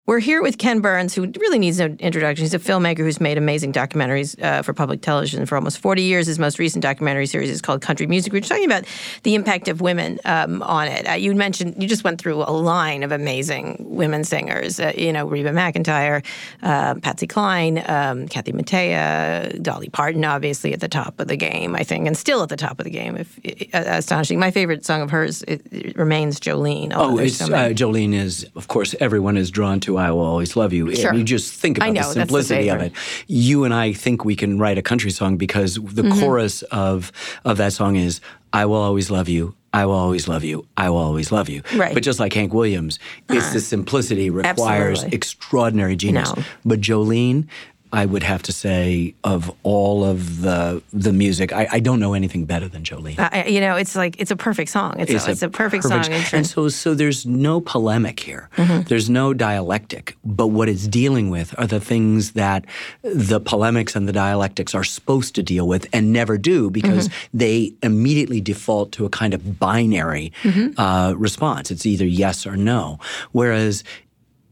[0.08, 2.42] We're here with Ken Burns, who really needs no introduction.
[2.42, 6.26] He's a filmmaker who's made amazing documentaries uh, for public television for almost 40 years.
[6.26, 8.32] His most recent documentary series is called Country Music.
[8.32, 8.86] We are talking about
[9.24, 11.06] the impact of women um, on it.
[11.06, 15.12] Uh, you mentioned, you just went through a line of amazing women singers, uh, you
[15.12, 16.24] know, Reba McEntire,
[16.62, 21.76] uh, Patsy Cline, um, Kathy Mattea, Dolly Parton, obviously at the top of the game,
[21.76, 23.18] I think, and still at the top of the game.
[23.18, 23.38] If,
[23.74, 24.38] uh, astonishing.
[24.38, 26.94] My favorite song of hers it, it remains Jolene.
[26.94, 30.56] Oh, it's, so uh, Jolene is, of course, everyone is drawn to I Will Always
[30.56, 30.94] Love You.
[30.94, 31.10] Sure.
[31.10, 32.92] And you just think about know, the simplicity the of it.
[33.26, 36.20] You and I think we can write a country song because the mm-hmm.
[36.20, 37.12] chorus of
[37.44, 38.20] of that song is
[38.52, 39.54] I will always love you.
[39.72, 40.66] I will always love you.
[40.76, 41.62] I will always love you.
[41.74, 41.92] Right.
[41.92, 45.16] But just like Hank Williams, it's the simplicity requires Absolutely.
[45.16, 46.34] extraordinary genius.
[46.34, 46.42] No.
[46.64, 47.46] But Jolene,
[47.92, 52.14] I would have to say of all of the the music, I, I don't know
[52.14, 53.18] anything better than Jolene.
[53.18, 54.96] Uh, you know, it's like it's a perfect song.
[54.98, 56.38] It's, it's, a, it's a, perfect, perfect song.
[56.38, 58.50] And so so there's no polemic here.
[58.56, 58.82] Mm-hmm.
[58.82, 60.16] There's no dialectic.
[60.24, 62.66] But what it's dealing with are the things that
[63.02, 67.38] the polemics and the dialectics are supposed to deal with and never do because mm-hmm.
[67.38, 70.78] they immediately default to a kind of binary mm-hmm.
[70.78, 71.70] uh, response.
[71.70, 72.98] It's either yes or no.
[73.32, 73.82] Whereas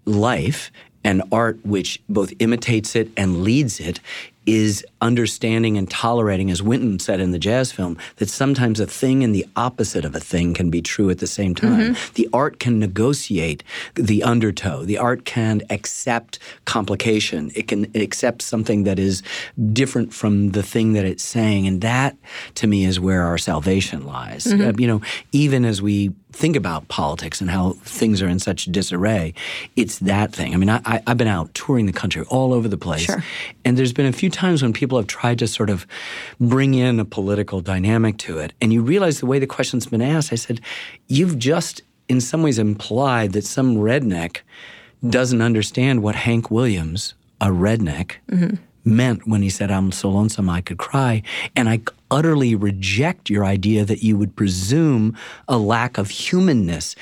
[0.06, 0.70] life
[1.04, 4.00] and art which both imitates it and leads it
[4.46, 9.22] is understanding and tolerating, as Wynton said in the jazz film, that sometimes a thing
[9.22, 11.94] and the opposite of a thing can be true at the same time.
[11.94, 12.14] Mm-hmm.
[12.14, 13.62] The art can negotiate
[13.94, 14.84] the undertow.
[14.84, 17.50] The art can accept complication.
[17.54, 19.22] It can accept something that is
[19.72, 21.66] different from the thing that it's saying.
[21.66, 22.16] And that,
[22.56, 24.44] to me, is where our salvation lies.
[24.44, 24.68] Mm-hmm.
[24.68, 25.00] Uh, you know,
[25.32, 29.32] even as we think about politics and how things are in such disarray,
[29.74, 30.52] it's that thing.
[30.52, 33.04] I mean, I, have been out touring the country all over the place.
[33.04, 33.24] Sure.
[33.64, 35.86] And there's been a few times when people have tried to sort of
[36.40, 38.52] bring in a political dynamic to it.
[38.60, 40.60] And you realize the way the question's been asked, I said,
[41.08, 44.38] you've just in some ways implied that some redneck
[45.08, 48.56] doesn't understand what Hank Williams, a redneck, mm-hmm.
[48.84, 51.22] meant when he said, I'm so lonesome I could cry.
[51.54, 51.80] And I
[52.10, 55.16] utterly reject your idea that you would presume
[55.48, 56.94] a lack of humanness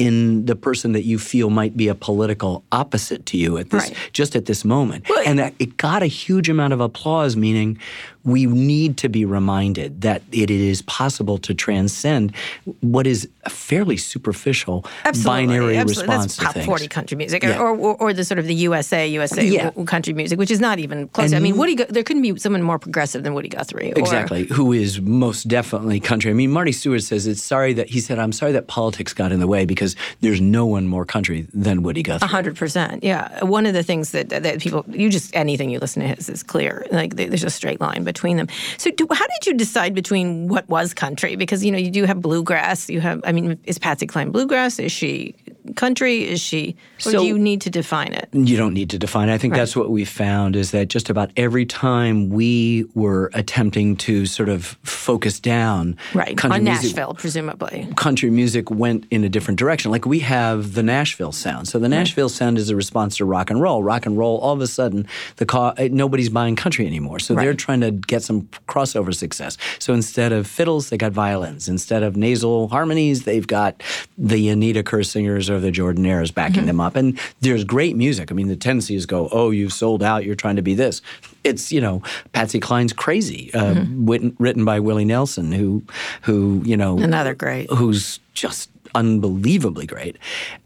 [0.00, 3.90] in the person that you feel might be a political opposite to you at this
[3.90, 3.98] right.
[4.14, 5.06] just at this moment.
[5.10, 7.78] Well, and that it got a huge amount of applause, meaning
[8.24, 12.34] we need to be reminded that it is possible to transcend
[12.80, 16.14] what is a fairly superficial absolutely, binary absolutely.
[16.14, 16.66] response That's to things.
[16.66, 17.58] 40 country music, yeah.
[17.58, 19.70] or, or, or, the sort of the USA, USA yeah.
[19.86, 21.32] country music, which is not even close.
[21.32, 23.92] And I mean, Woody, there couldn't be someone more progressive than Woody Guthrie.
[23.92, 26.30] Or, exactly, who is most definitely country.
[26.30, 29.32] I mean, Marty Stuart says it's sorry that he said, "I'm sorry that politics got
[29.32, 33.42] in the way because there's no one more country than Woody Guthrie." hundred percent, yeah.
[33.44, 36.42] One of the things that that people, you just anything you listen to his is
[36.42, 36.86] clear.
[36.90, 38.48] Like there's a straight line between them.
[38.76, 41.36] So, do, how did you decide between what was country?
[41.36, 42.88] Because you know you do have bluegrass.
[42.90, 44.78] You have, I mean, is Patsy Cline bluegrass?
[44.78, 45.34] Is she
[45.76, 46.28] country?
[46.28, 46.76] Is she?
[47.06, 48.28] Or so, do you need to define it?
[48.32, 49.34] You don't need to define it.
[49.34, 49.58] I think right.
[49.58, 54.48] that's what we found is that just about every time we were attempting to sort
[54.48, 59.58] of focus down right country on music, Nashville, presumably country music went in a different
[59.58, 59.90] direction.
[59.90, 61.68] Like we have the Nashville sound.
[61.68, 62.30] So the Nashville right.
[62.30, 63.82] sound is a response to rock and roll.
[63.82, 67.18] Rock and roll, all of a sudden, the car, eh, nobody's buying country anymore.
[67.18, 67.44] So right.
[67.44, 69.56] they're trying to get some crossover success.
[69.78, 71.68] So instead of fiddles, they got violins.
[71.68, 73.82] Instead of nasal harmonies, they've got
[74.16, 76.66] the Anita Kerr singers or the Jordanaires backing mm-hmm.
[76.66, 76.96] them up.
[76.96, 78.30] And there's great music.
[78.30, 80.24] I mean, the tendency is go, oh, you've sold out.
[80.24, 81.02] You're trying to be this.
[81.44, 84.06] It's you know, Patsy Cline's crazy, uh, mm-hmm.
[84.08, 85.82] written, written by Willie Nelson, who
[86.22, 90.16] who you know another great, who's just unbelievably great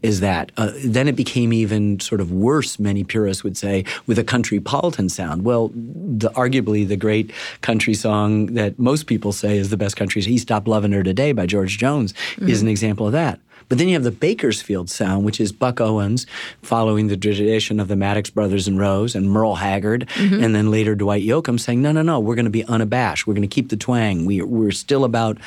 [0.01, 4.17] is that uh, then it became even sort of worse many purists would say with
[4.17, 9.57] a country politan sound well the arguably the great country song that most people say
[9.57, 12.49] is the best country he stopped loving her today by george jones mm-hmm.
[12.49, 15.81] is an example of that but then you have the Bakersfield sound, which is Buck
[15.81, 16.25] Owens
[16.61, 20.43] following the tradition of the Maddox brothers and Rose and Merle Haggard, mm-hmm.
[20.43, 23.27] and then later Dwight Yoakam saying, no, no, no, we're going to be unabashed.
[23.27, 24.25] We're going to keep the twang.
[24.25, 25.37] We, we're still about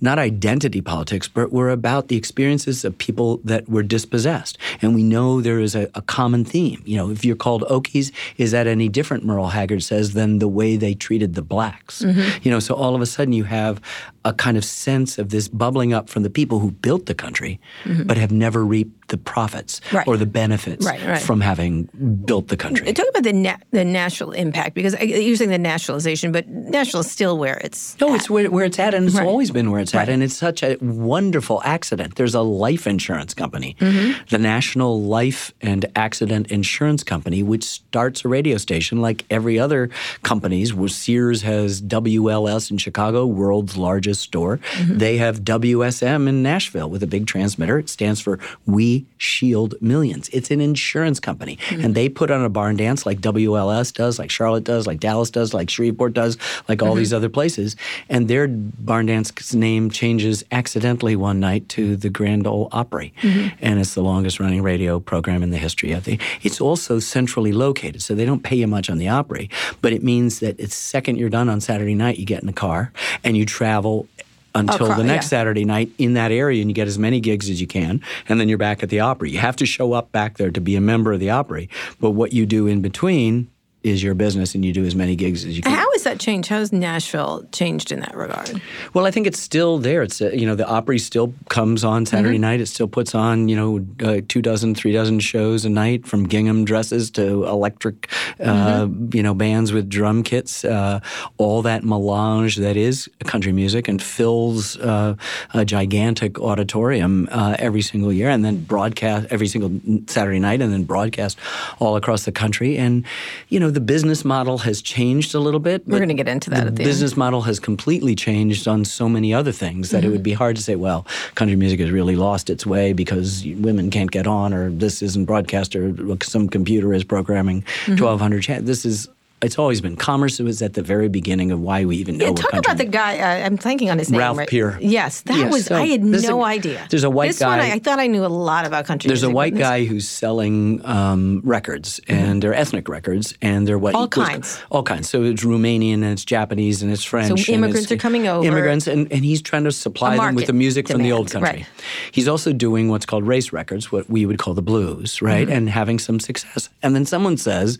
[0.00, 4.58] not identity politics, but we're about the experiences of people that were dispossessed.
[4.82, 6.82] And we know there is a, a common theme.
[6.84, 10.48] You know, if you're called Okies, is that any different, Merle Haggard says, than the
[10.48, 12.02] way they treated the blacks?
[12.02, 12.38] Mm-hmm.
[12.42, 13.80] You know, so all of a sudden you have
[14.24, 17.60] a kind of sense of this bubbling up from the people who built the country,
[17.84, 18.04] mm-hmm.
[18.04, 20.06] but have never reaped the profits right.
[20.06, 21.20] or the benefits right, right.
[21.22, 21.84] from having
[22.24, 22.92] built the country.
[22.92, 27.10] Talk about the na- the national impact because you're saying the nationalization, but national is
[27.10, 28.16] still where it's no, at.
[28.16, 30.62] it's where, where, it's at, and it's always been where it's at, and it's such
[30.62, 32.16] a wonderful accident.
[32.16, 34.24] There's a life insurance company, mm-hmm.
[34.30, 39.90] the National Life and Accident Insurance Company, which starts a radio station like every other
[40.22, 40.72] companies.
[40.72, 44.58] Where Sears has WLS in Chicago, world's largest store.
[44.58, 44.98] Mm-hmm.
[44.98, 47.78] They have WSM in Nashville with a big transmitter.
[47.78, 50.28] It stands for We shield millions.
[50.30, 51.56] It's an insurance company.
[51.56, 51.84] Mm-hmm.
[51.84, 55.30] And they put on a barn dance like WLS does, like Charlotte does, like Dallas
[55.30, 56.36] does, like Shreveport does,
[56.68, 56.98] like all mm-hmm.
[56.98, 57.76] these other places.
[58.08, 63.12] And their barn dance name changes accidentally one night to the Grand Ole Opry.
[63.22, 63.56] Mm-hmm.
[63.60, 66.18] And it's the longest running radio program in the history of the.
[66.42, 70.02] It's also centrally located, so they don't pay you much on the Opry, but it
[70.02, 73.36] means that it's second you're done on Saturday night, you get in the car and
[73.36, 74.06] you travel
[74.54, 75.30] until oh, the next yeah.
[75.30, 78.40] Saturday night in that area and you get as many gigs as you can and
[78.40, 79.30] then you're back at the Opry.
[79.30, 81.68] You have to show up back there to be a member of the Opry.
[82.00, 83.48] But what you do in between
[83.84, 85.72] is your business and you do as many gigs as you can.
[85.72, 86.48] How has that changed?
[86.48, 88.60] How has Nashville changed in that regard?
[88.94, 90.02] Well, I think it's still there.
[90.02, 92.40] It's uh, you know the Opry still comes on Saturday mm-hmm.
[92.40, 92.60] night.
[92.60, 96.26] It still puts on you know uh, two dozen, three dozen shows a night, from
[96.26, 99.14] gingham dresses to electric, uh, mm-hmm.
[99.14, 100.64] you know, bands with drum kits.
[100.64, 101.00] Uh,
[101.36, 105.14] all that melange that is country music and fills uh,
[105.52, 109.70] a gigantic auditorium uh, every single year, and then broadcast every single
[110.06, 111.38] Saturday night, and then broadcast
[111.80, 112.78] all across the country.
[112.78, 113.04] And
[113.50, 115.86] you know the business model has changed a little bit.
[115.86, 116.64] We're going to get into that.
[116.64, 117.18] The, the business end.
[117.18, 120.06] model has completely changed on so many other things that mm-hmm.
[120.06, 123.44] it would be hard to say, well, country music has really lost its way because
[123.44, 127.92] women can't get on, or this isn't broadcast, or some computer is programming mm-hmm.
[127.92, 128.66] 1,200 channels.
[128.66, 129.08] This is
[129.44, 130.40] it's always been commerce.
[130.40, 132.26] It was at the very beginning of why we even know.
[132.26, 132.58] Yeah, talk country.
[132.58, 133.18] about the guy.
[133.18, 134.18] Uh, I'm thinking on his name.
[134.18, 134.48] Ralph right?
[134.48, 134.78] Peer.
[134.80, 135.66] Yes, that yes, was.
[135.66, 136.86] So I had no a, idea.
[136.90, 137.48] There's a white this guy.
[137.48, 139.08] One, I, I, thought I knew a lot about country.
[139.08, 142.40] There's music, a white guy who's selling um, records, and mm-hmm.
[142.40, 145.08] they're ethnic records, and they're what all kinds, all kinds.
[145.08, 147.44] So it's Romanian and it's Japanese and it's French.
[147.44, 148.46] So immigrants are coming over.
[148.46, 151.30] Immigrants, and, and he's trying to supply them with the music demand, from the old
[151.30, 151.50] country.
[151.50, 151.66] Right.
[152.12, 155.56] He's also doing what's called race records, what we would call the blues, right, mm-hmm.
[155.56, 156.68] and having some success.
[156.82, 157.78] And then someone says,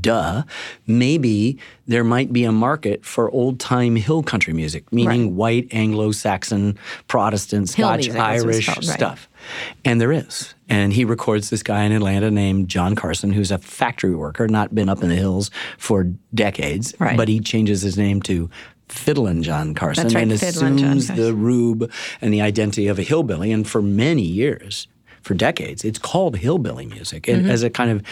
[0.00, 0.42] duh,
[0.86, 5.32] maybe there might be a market for old time hill country music, meaning right.
[5.32, 8.96] white Anglo Saxon, Protestant, Scotch, Irish called, right.
[8.96, 9.28] stuff.
[9.84, 10.54] And there is.
[10.68, 14.74] And he records this guy in Atlanta named John Carson, who's a factory worker, not
[14.74, 17.16] been up in the hills for decades, right.
[17.16, 18.50] but he changes his name to
[18.88, 23.52] Fiddlin' John Carson right, and assumes the rube and the identity of a hillbilly.
[23.52, 24.88] And for many years,
[25.22, 27.50] for decades, it's called hillbilly music mm-hmm.
[27.50, 28.02] as a kind of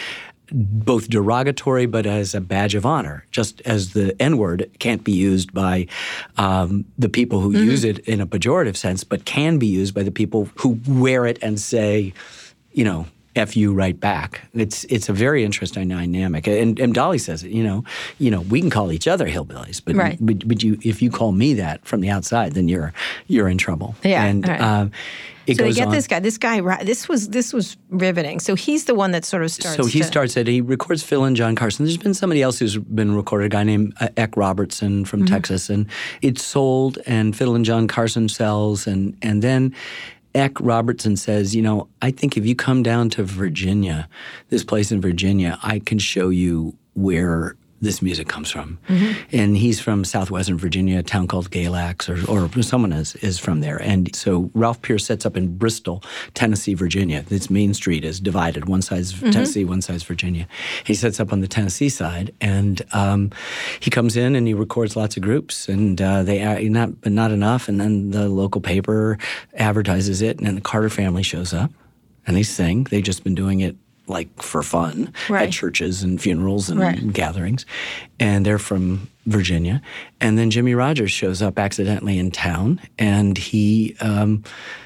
[0.51, 5.11] both derogatory but as a badge of honor, just as the N word can't be
[5.11, 5.87] used by
[6.37, 7.63] um, the people who mm-hmm.
[7.63, 11.25] use it in a pejorative sense, but can be used by the people who wear
[11.25, 12.13] it and say,
[12.73, 14.41] you know, F you right back.
[14.53, 16.47] It's it's a very interesting dynamic.
[16.47, 17.83] And, and Dolly says it, you know,
[18.17, 20.17] you know, we can call each other hillbillies, but right.
[20.21, 22.93] but, but you if you call me that from the outside, then you're
[23.27, 23.95] you're in trouble.
[24.03, 24.23] Yeah.
[24.23, 24.61] And right.
[24.61, 24.91] um,
[25.47, 25.93] it so they get on.
[25.93, 26.19] this guy.
[26.19, 26.83] This guy.
[26.83, 28.39] This was this was riveting.
[28.39, 29.77] So he's the one that sort of starts.
[29.77, 30.47] So he to, starts it.
[30.47, 31.85] He records Fiddlin' John Carson.
[31.85, 33.45] There's been somebody else who's been recorded.
[33.45, 35.33] A guy named uh, Eck Robertson from mm-hmm.
[35.33, 35.87] Texas, and
[36.21, 36.97] it's sold.
[37.05, 39.75] And Fiddlin' John Carson sells, and and then
[40.35, 44.07] Eck Robertson says, you know, I think if you come down to Virginia,
[44.49, 48.79] this place in Virginia, I can show you where this music comes from.
[48.87, 49.35] Mm-hmm.
[49.35, 53.59] And he's from southwestern Virginia, a town called Galax, or, or someone is, is from
[53.59, 53.81] there.
[53.81, 57.23] And so Ralph Pierce sets up in Bristol, Tennessee, Virginia.
[57.23, 58.67] This main street is divided.
[58.67, 59.31] One side's mm-hmm.
[59.31, 60.47] Tennessee, one side's Virginia.
[60.85, 63.31] He sets up on the Tennessee side, and um,
[63.79, 67.11] he comes in and he records lots of groups, and uh, they are not, but
[67.11, 67.67] not enough.
[67.67, 69.17] And then the local paper
[69.55, 71.71] advertises it, and then the Carter family shows up,
[72.25, 72.85] and they sing.
[72.85, 73.75] They've just been doing it
[74.07, 75.47] like for fun right.
[75.47, 77.13] at churches and funerals and right.
[77.13, 77.65] gatherings.
[78.19, 79.81] And they're from Virginia.
[80.21, 84.43] And then Jimmie Rodgers shows up accidentally in town and he um,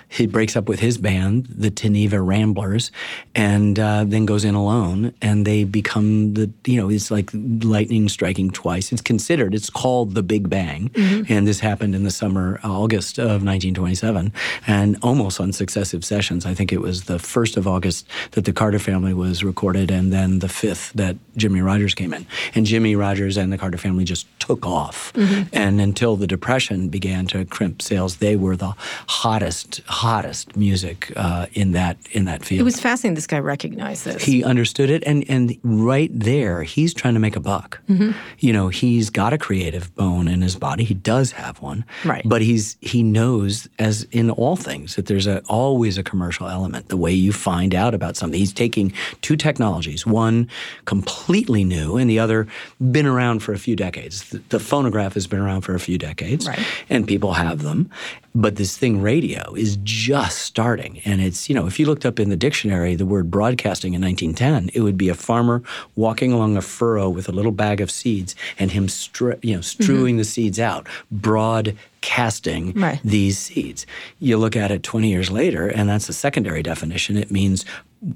[0.10, 2.92] he breaks up with his band, the Tenneva Ramblers,
[3.36, 5.14] and uh, then goes in alone.
[5.22, 8.92] And they become the, you know, it's like lightning striking twice.
[8.92, 10.90] It's considered, it's called the Big Bang.
[10.90, 11.32] Mm-hmm.
[11.32, 14.34] And this happened in the summer, August of 1927,
[14.66, 16.46] and almost on successive sessions.
[16.46, 20.12] I think it was the 1st of August that the Carter family was recorded, and
[20.12, 22.26] then the 5th that Jimmie Rodgers came in.
[22.56, 25.14] And Jimmie Rodgers and the Carter family just took off.
[25.14, 25.50] Mm-hmm.
[25.54, 28.74] And until the Depression began to crimp sales, they were the
[29.08, 32.62] hottest, hottest music uh, in that in that field.
[32.62, 33.16] It was fascinating.
[33.16, 34.24] This guy recognized this.
[34.24, 37.80] He understood it, and and right there, he's trying to make a buck.
[37.90, 38.12] Mm-hmm.
[38.40, 40.84] You know, he's got a creative bone in his body.
[40.86, 42.24] He does have one, right?
[42.26, 46.88] But he's he knows, as in all things, that there's a, always a commercial element.
[46.88, 50.48] The way you find out about something, he's taking two technologies, one
[50.86, 52.48] completely new, and the other
[52.92, 54.30] been around for a few decades.
[54.30, 56.60] the, the phonograph has been around for a few decades, Right.
[56.90, 57.90] and people have them.
[58.36, 61.00] But this thing, radio, is just starting.
[61.06, 64.02] And it's, you know, if you looked up in the dictionary the word broadcasting in
[64.02, 65.64] 1910, it would be a farmer
[65.96, 69.62] walking along a furrow with a little bag of seeds and him, stre- you know,
[69.62, 70.20] strewing mm-hmm.
[70.20, 73.00] the seeds out, broadcasting Right.
[73.04, 73.86] these seeds.
[74.20, 77.18] You look at it 20 years later, and that's a secondary definition.
[77.18, 77.66] It means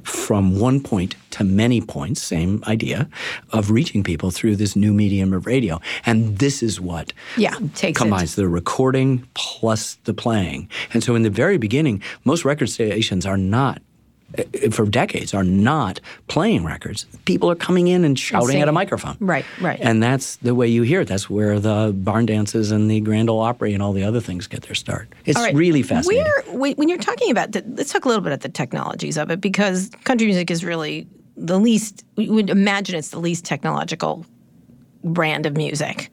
[0.04, 3.10] from one point to many points, same idea,
[3.52, 5.82] of reaching people through this new medium of radio.
[6.06, 8.04] And this is what Yeah, takes it.
[8.04, 10.70] combines the recording plus the playing.
[10.94, 13.82] And so in the very beginning, most record stations are not
[14.38, 17.06] Uh, for decades are not playing records.
[17.26, 19.16] People are coming in and shouting at a microphone.
[19.20, 19.80] Right, right.
[19.82, 21.08] And that's the way you hear it.
[21.08, 24.48] That's where the barn dances and the Grand Ole Opry and all the other things
[24.48, 25.08] get their start.
[25.26, 25.54] It's right.
[25.54, 26.26] really fascinating.
[26.48, 29.30] Where, when you're talking about, the, let's talk a little bit about the technologies of
[29.30, 31.08] it because country music is really
[31.38, 32.04] the least.
[32.16, 34.26] We would imagine it's the least technological
[35.04, 36.12] brand of music.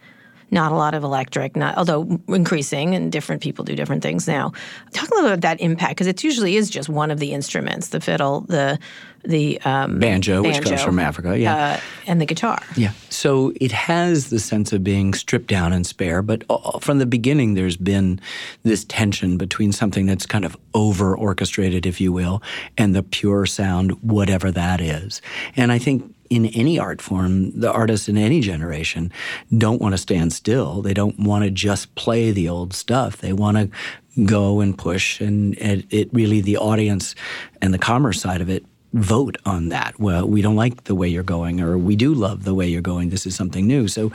[0.50, 4.52] Not a lot of electric, not although increasing, and different people do different things now.
[4.92, 7.32] Talk a little bit about that impact because it usually is just one of the
[7.32, 8.78] instruments: the fiddle, the
[9.24, 11.38] the um, banjo, which comes from Africa.
[11.38, 11.54] Yeah.
[11.54, 12.60] uh, and the guitar.
[12.76, 12.92] Yeah.
[13.10, 16.44] So it has the sense of being stripped down and spare, but
[16.80, 18.20] from the beginning, there's been
[18.62, 22.42] this tension between something that's kind of over orchestrated, if you will,
[22.78, 25.20] and the pure sound, whatever that is.
[25.56, 29.12] And I think in any art form, the artists in any generation
[29.58, 30.80] don't want to stand still.
[30.80, 33.16] They don't want to just play the old stuff.
[33.18, 37.14] They want to go and push, and it, it really, the audience
[37.60, 39.98] and the commerce side of it vote on that.
[40.00, 42.80] Well, we don't like the way you're going, or we do love the way you're
[42.80, 43.10] going.
[43.10, 43.88] This is something new.
[43.88, 44.12] So,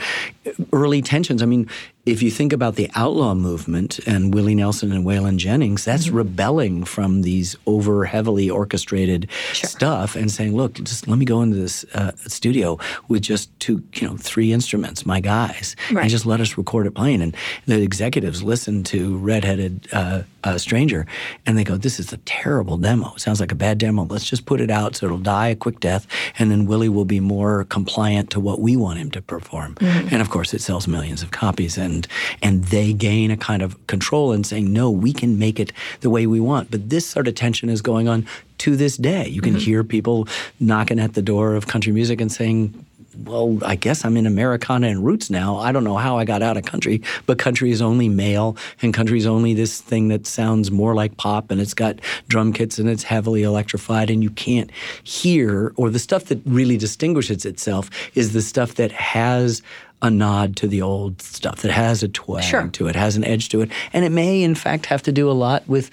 [0.73, 1.41] early tensions.
[1.41, 1.69] I mean,
[2.05, 6.83] if you think about the outlaw movement and Willie Nelson and Waylon Jennings, that's rebelling
[6.83, 11.83] from these over heavily orchestrated stuff and saying, "Look, just let me go into this
[11.95, 12.77] uh, studio
[13.07, 16.01] with just two, you know, three instruments, my guys, Right.
[16.03, 17.35] and just let us record it playing." And
[17.65, 21.07] the executives listen to Redheaded uh, uh, Stranger,
[21.47, 23.13] and they go, "This is a terrible demo.
[23.15, 24.05] It sounds like a bad demo.
[24.05, 26.05] Let's just put it out so it'll die a quick death,
[26.37, 30.21] and then Willie will be more compliant to what we want him to perform." And
[30.21, 31.94] of course, it sells millions of copies, and
[32.41, 35.71] and they gain a kind of control in saying, "No, we can make it
[36.01, 38.25] the way we want." But this sort of tension is going on
[38.59, 39.27] to this day.
[39.27, 39.59] You can mm-hmm.
[39.59, 40.27] hear people
[40.59, 42.85] knocking at the door of country music and saying,
[43.23, 45.57] well, I guess I'm in Americana and roots now.
[45.57, 48.93] I don't know how I got out of country, but country is only male, and
[48.93, 52.77] country is only this thing that sounds more like pop, and it's got drum kits
[52.77, 54.71] and it's heavily electrified, and you can't
[55.03, 59.61] hear, or the stuff that really distinguishes itself is the stuff that has
[60.01, 62.67] a nod to the old stuff, that has a twang Sure.
[62.67, 65.29] to it, has an edge to it, and it may, in fact, have to do
[65.29, 65.89] a lot with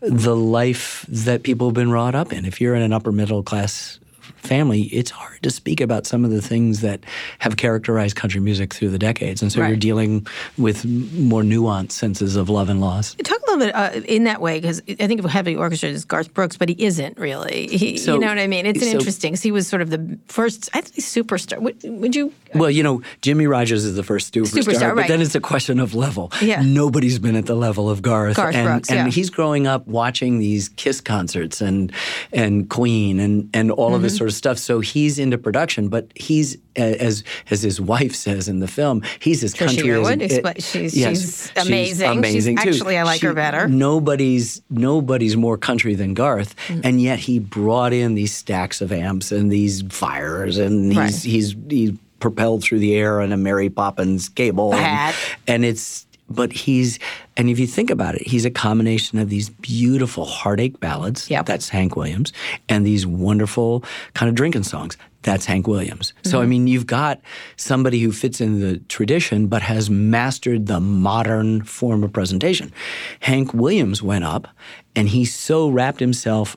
[0.00, 2.44] the life that people have been brought up in.
[2.44, 3.98] If you're in an upper middle class
[4.46, 7.00] family, it's hard to speak about some of the things that
[7.40, 9.42] have characterized country music through the decades.
[9.42, 10.26] And so you're dealing
[10.56, 13.14] with more nuanced senses of love and loss.
[13.22, 15.90] Talk a little bit uh, in that way because I think of a heavy orchestra
[15.90, 17.66] as Garth Brooks, but he isn't really.
[17.68, 18.66] He, So- you know what I mean?
[18.66, 19.32] It's an so- interesting.
[19.34, 21.58] 'cause he was sort of the first, I think, superstar.
[21.60, 22.32] Would, would you?
[22.54, 25.80] Well, you know, Jimmie Rodgers is the first superstar, Superstar, but then it's a question
[25.80, 26.32] of level.
[26.40, 26.62] Yeah.
[26.62, 28.36] Nobody's been at the level of Garth.
[28.36, 29.12] Garth and Brooks, and yeah.
[29.12, 31.92] he's growing up watching these Kiss concerts and
[32.32, 34.18] and Queen and and all of this Mm-hmm.
[34.18, 34.58] sort of stuff.
[34.58, 39.42] So he's into production, but he's as as his wife says in the film, he's
[39.42, 41.96] as country as Yearwood, it- expl- she's- she's amazing.
[42.06, 42.68] She's- amazing too.
[42.70, 43.66] actually, I like her better.
[43.68, 46.80] Nobody's nobody's more country than Garth, Mm.
[46.84, 51.14] and yet he brought in these stacks of amps and these fires, and he's Right.
[51.14, 55.14] he's he's propelled through the air on a Mary Poppins cable, and, Hat.
[55.46, 56.06] and it's.
[56.28, 56.98] But he's,
[57.36, 61.30] and if you think about it, he's a combination of these beautiful heartache ballads.
[61.30, 61.46] Yep.
[61.46, 62.32] That's Hank Williams,
[62.68, 64.96] and these wonderful kind of drinking songs.
[65.22, 66.12] That's Hank Williams.
[66.22, 66.50] So I mm-hmm.
[66.50, 67.20] mean, you've got
[67.56, 72.72] somebody who fits in the tradition, but has mastered the modern form of presentation.
[73.20, 74.46] Hank Williams went up,
[74.94, 76.56] and he so wrapped himself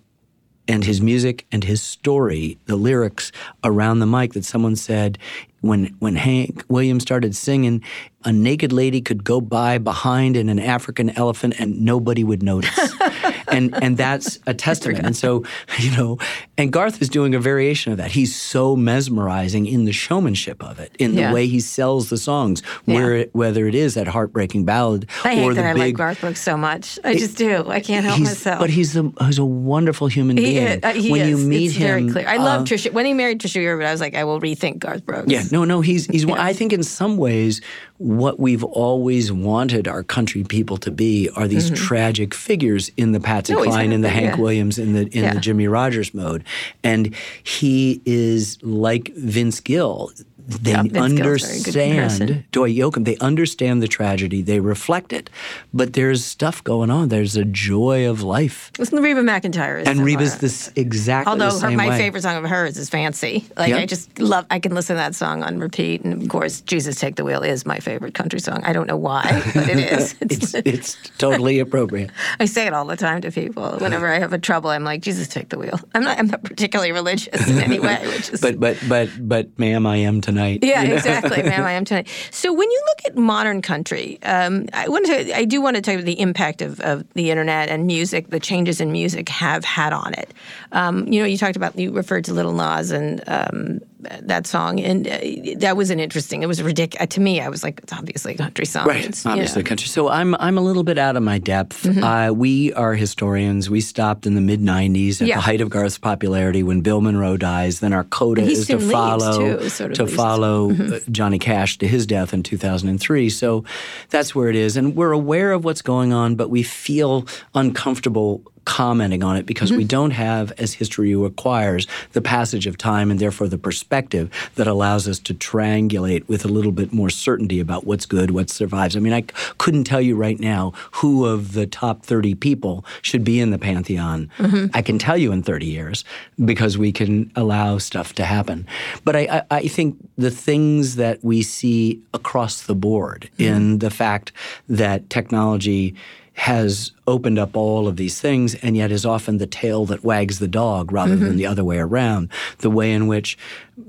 [0.70, 3.32] and his music and his story, the lyrics
[3.64, 5.18] around the mic that someone said
[5.62, 7.84] when when Hank Williams started singing,
[8.24, 12.78] a naked lady could go by behind in an African elephant and nobody would notice.
[13.52, 15.06] and and that's a testament.
[15.06, 15.44] And so,
[15.78, 16.18] you know,
[16.58, 18.12] and Garth is doing a variation of that.
[18.12, 21.30] He's so mesmerizing in the showmanship of it, in Yeah.
[21.30, 25.36] the way he sells the songs, where it, whether it is that heartbreaking ballad I
[25.36, 27.00] hate or that I big like Garth Brooks so much.
[27.04, 27.68] I just do.
[27.70, 28.60] I can't help myself.
[28.60, 30.68] But he's a he's a wonderful human He being.
[30.68, 30.80] is.
[30.84, 31.30] Uh, he when is.
[31.30, 32.28] you meet it's him, very clear.
[32.28, 32.92] I love uh, Trisha.
[32.94, 35.32] When he married Trisha Yearwood, I was like, I will rethink Garth Brooks.
[35.32, 36.26] Yeah, no, no, he's he's.
[36.26, 37.62] one I think in some ways
[38.00, 41.76] what we've always wanted our country people to be are these mm-hmm.
[41.76, 44.42] tragic figures in the Patsy no, Cline, in the Hank yeah.
[44.42, 45.34] Williams, in the in yeah.
[45.34, 46.46] the Jimmie Rodgers mode,
[46.82, 50.12] and he is like Vince Gill
[50.50, 53.06] they yeah, understand Dwight Yoakam.
[53.06, 54.42] They understand the tragedy.
[54.42, 55.30] They reflect it,
[55.74, 57.10] but there's stuff going on.
[57.10, 58.72] There's a joy of life.
[58.80, 61.32] Listen Reba McEntire, and Reba's this exactly.
[61.32, 61.98] Although her, my way.
[61.98, 64.46] favorite song of hers is "Fancy." Like I just love.
[64.50, 67.44] I can listen to that song on repeat, and of course, "Jesus Take the Wheel"
[67.44, 68.62] is my favorite country song.
[68.64, 70.16] I don't know why, but it is.
[70.30, 72.12] It's, it's, totally appropriate.
[72.40, 73.78] I say it all the time to people.
[73.80, 76.20] Whenever I have a trouble, I'm like, "Jesus Take the Wheel." I'm not.
[76.20, 78.42] I'm not particularly religious in any way, which is.
[78.46, 80.60] but but but but, ma'am, I am tonight.
[80.62, 80.96] Yeah, you know?
[80.96, 81.66] exactly exactly, ma'am.
[81.66, 82.08] I am tonight.
[82.32, 85.36] So when you look at modern country, um, I want to.
[85.36, 88.40] I do want to talk about the impact of, of the internet and music, the
[88.40, 90.34] changes in music have had on it.
[90.72, 94.80] Um, you know, you talked about you referred to Lil Nas and um, that song,
[94.80, 95.20] and uh,
[95.58, 96.42] that was an interesting.
[96.42, 97.42] It was ridiculous to me.
[97.42, 98.88] I was like, it's obviously a country song.
[98.88, 99.68] Right, it's, obviously you know.
[99.68, 99.88] country.
[99.88, 101.84] So I'm I'm a little bit out of my depth.
[101.84, 102.04] Mm-hmm.
[102.04, 103.70] Uh, we are historians.
[103.70, 105.36] We stopped in the mid '90s at yeah.
[105.36, 107.80] the height of Garth's popularity when Bill Monroe dies.
[107.80, 110.94] Then our coda is to follow too, sort of to follow mm-hmm.
[110.94, 113.30] Uh, Johnny Cash to his death in 2003.
[113.30, 113.64] So
[114.10, 118.44] that's where it is, and we're aware of what's going on, but we feel uncomfortable
[118.66, 119.80] commenting on it because mm-hmm.
[119.80, 124.68] we don't have, as history requires, the passage of time and therefore the perspective that
[124.68, 128.96] allows us to triangulate with a little bit more certainty about what's good, what survives.
[128.96, 129.22] I mean, I
[129.58, 133.58] couldn't tell you right now who of the top 30 people should be in the
[133.58, 134.30] pantheon.
[134.38, 134.68] Mm-hmm.
[134.74, 136.04] I can tell you in 30 years
[136.44, 138.68] because we can allow stuff to happen.
[139.04, 143.54] But I, I, I think the things that we see across the board mm-hmm.
[143.54, 144.32] in the fact
[144.68, 145.96] that technology
[146.40, 150.40] has opened up all of these things and yet is often the tail that wags
[150.40, 151.26] the dog rather mm-hmm.
[151.26, 152.30] than the other way around.
[152.60, 153.38] The way in which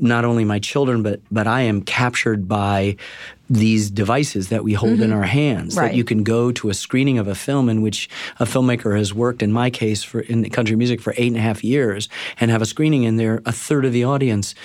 [0.00, 2.96] not only my children but but I am captured by
[3.48, 5.04] these devices that we hold mm-hmm.
[5.04, 5.92] in our hands right.
[5.92, 8.08] that you can go to a screening of a film in which
[8.40, 11.40] a filmmaker has worked in my case for in country music for eight and a
[11.40, 12.08] half years
[12.40, 14.56] and have a screening in there a third of the audience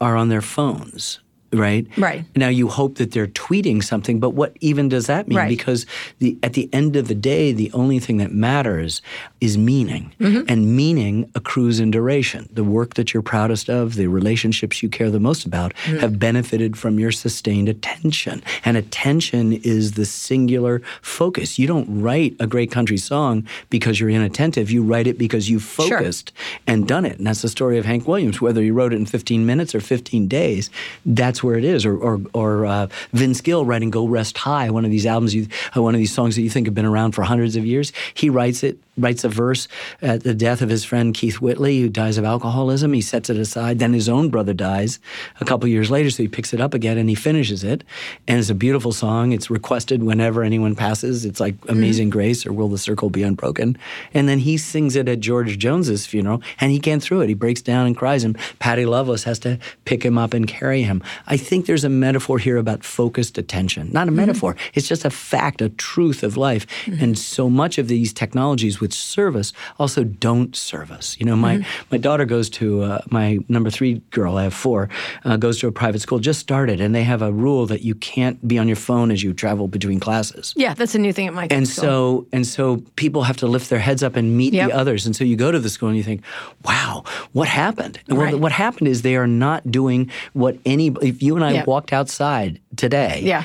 [0.00, 1.20] are on their phones
[1.52, 1.86] right?
[1.96, 2.24] Right.
[2.36, 5.38] Now you hope that they're tweeting something, but what even does that mean?
[5.38, 5.48] Right.
[5.48, 5.86] Because
[6.18, 9.02] the at the end of the day, the only thing that matters
[9.40, 10.44] is meaning, mm-hmm.
[10.48, 12.48] and meaning accrues in duration.
[12.52, 15.98] The work that you're proudest of, the relationships you care the most about, mm-hmm.
[15.98, 21.58] have benefited from your sustained attention, and attention is the singular focus.
[21.58, 24.70] You don't write a great country song because you're inattentive.
[24.70, 26.62] You write it because you focused sure.
[26.66, 27.18] and done it.
[27.18, 28.40] And that's the story of Hank Williams.
[28.40, 30.70] Whether he wrote it in 15 minutes or 15 days,
[31.04, 31.86] that's that's where it is.
[31.86, 35.46] Or or, or uh, Vince Gill writing "Go Rest High," one of these albums, you,
[35.76, 37.92] uh, one of these songs that you think have been around for hundreds of years.
[38.14, 39.68] He writes it writes a verse
[40.02, 42.92] at the death of his friend Keith Whitley, who dies of alcoholism.
[42.92, 43.78] He sets it aside.
[43.78, 44.98] Then his own brother dies
[45.40, 47.84] a couple years later, so he picks it up again and he finishes it.
[48.28, 49.32] And it's a beautiful song.
[49.32, 51.24] It's requested whenever anyone passes.
[51.24, 51.70] It's like mm-hmm.
[51.70, 52.18] Amazing mm-hmm.
[52.18, 53.78] Grace or Will the Circle Be Unbroken.
[54.12, 57.28] And then he sings it at George Jones's funeral, and he can't through it.
[57.28, 60.82] He breaks down and cries, and Patty Loveless has to pick him up and carry
[60.82, 61.02] him.
[61.30, 63.90] I think there's a metaphor here about focused attention.
[63.92, 64.16] Not a mm-hmm.
[64.16, 64.56] metaphor.
[64.74, 66.66] It's just a fact, a truth of life.
[66.84, 67.04] Mm-hmm.
[67.04, 71.16] And so much of these technologies which serve us also don't serve us.
[71.20, 71.86] You know, my, mm-hmm.
[71.92, 74.88] my daughter goes to, uh, my number three girl, I have four,
[75.24, 77.94] uh, goes to a private school, just started, and they have a rule that you
[77.94, 80.52] can't be on your phone as you travel between classes.
[80.56, 81.84] Yeah, that's a new thing at my and school.
[81.84, 84.70] so And so people have to lift their heads up and meet yep.
[84.70, 85.06] the others.
[85.06, 86.22] And so you go to the school and you think,
[86.64, 88.00] wow, what happened?
[88.08, 88.32] Right.
[88.32, 90.90] Well, what happened is they are not doing what any,
[91.20, 91.66] if you and I yep.
[91.66, 93.44] walked outside today yeah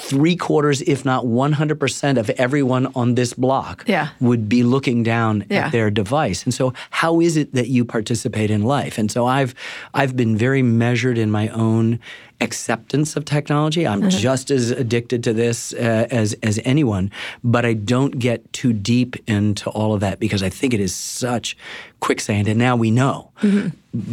[0.00, 4.08] three quarters, if not 100% of everyone on this block yeah.
[4.18, 5.66] would be looking down yeah.
[5.66, 6.42] at their device.
[6.42, 8.96] And so how is it that you participate in life?
[8.96, 9.54] And so I've
[9.92, 12.00] I've been very measured in my own
[12.40, 13.86] acceptance of technology.
[13.86, 14.10] I'm mm-hmm.
[14.10, 17.10] just as addicted to this uh, as as anyone,
[17.44, 20.94] but I don't get too deep into all of that because I think it is
[20.94, 21.56] such
[22.00, 23.32] quicksand and now we know.
[23.40, 23.68] Mm-hmm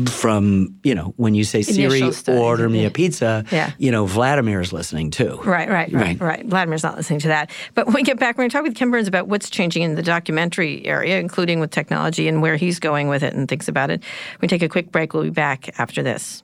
[0.08, 3.74] from you know when you say Siri order me a pizza, yeah.
[3.78, 5.40] you know Vladimir's listening too.
[5.44, 6.46] Right, right, right, right, right.
[6.46, 7.52] Vladimir's not listening to that.
[7.76, 9.84] But when we get back, we're going to talk with Ken Burns about what's changing
[9.84, 13.68] in the documentary area, including with technology and where he's going with it and thinks
[13.68, 14.02] about it.
[14.42, 15.14] We take a quick break.
[15.14, 16.44] We'll be back after this.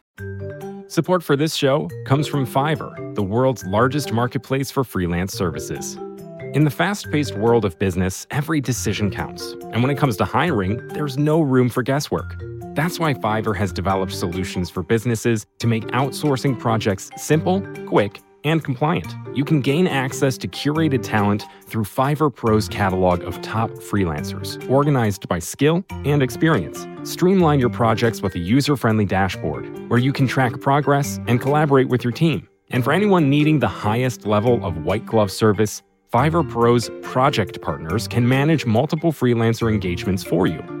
[0.91, 5.95] Support for this show comes from Fiverr, the world's largest marketplace for freelance services.
[6.53, 9.53] In the fast paced world of business, every decision counts.
[9.71, 12.35] And when it comes to hiring, there's no room for guesswork.
[12.75, 18.63] That's why Fiverr has developed solutions for businesses to make outsourcing projects simple, quick, and
[18.63, 19.15] compliant.
[19.33, 25.27] You can gain access to curated talent through Fiverr Pro's catalog of top freelancers, organized
[25.27, 26.87] by skill and experience.
[27.03, 31.89] Streamline your projects with a user friendly dashboard where you can track progress and collaborate
[31.89, 32.47] with your team.
[32.69, 35.81] And for anyone needing the highest level of white glove service,
[36.11, 40.80] Fiverr Pro's project partners can manage multiple freelancer engagements for you.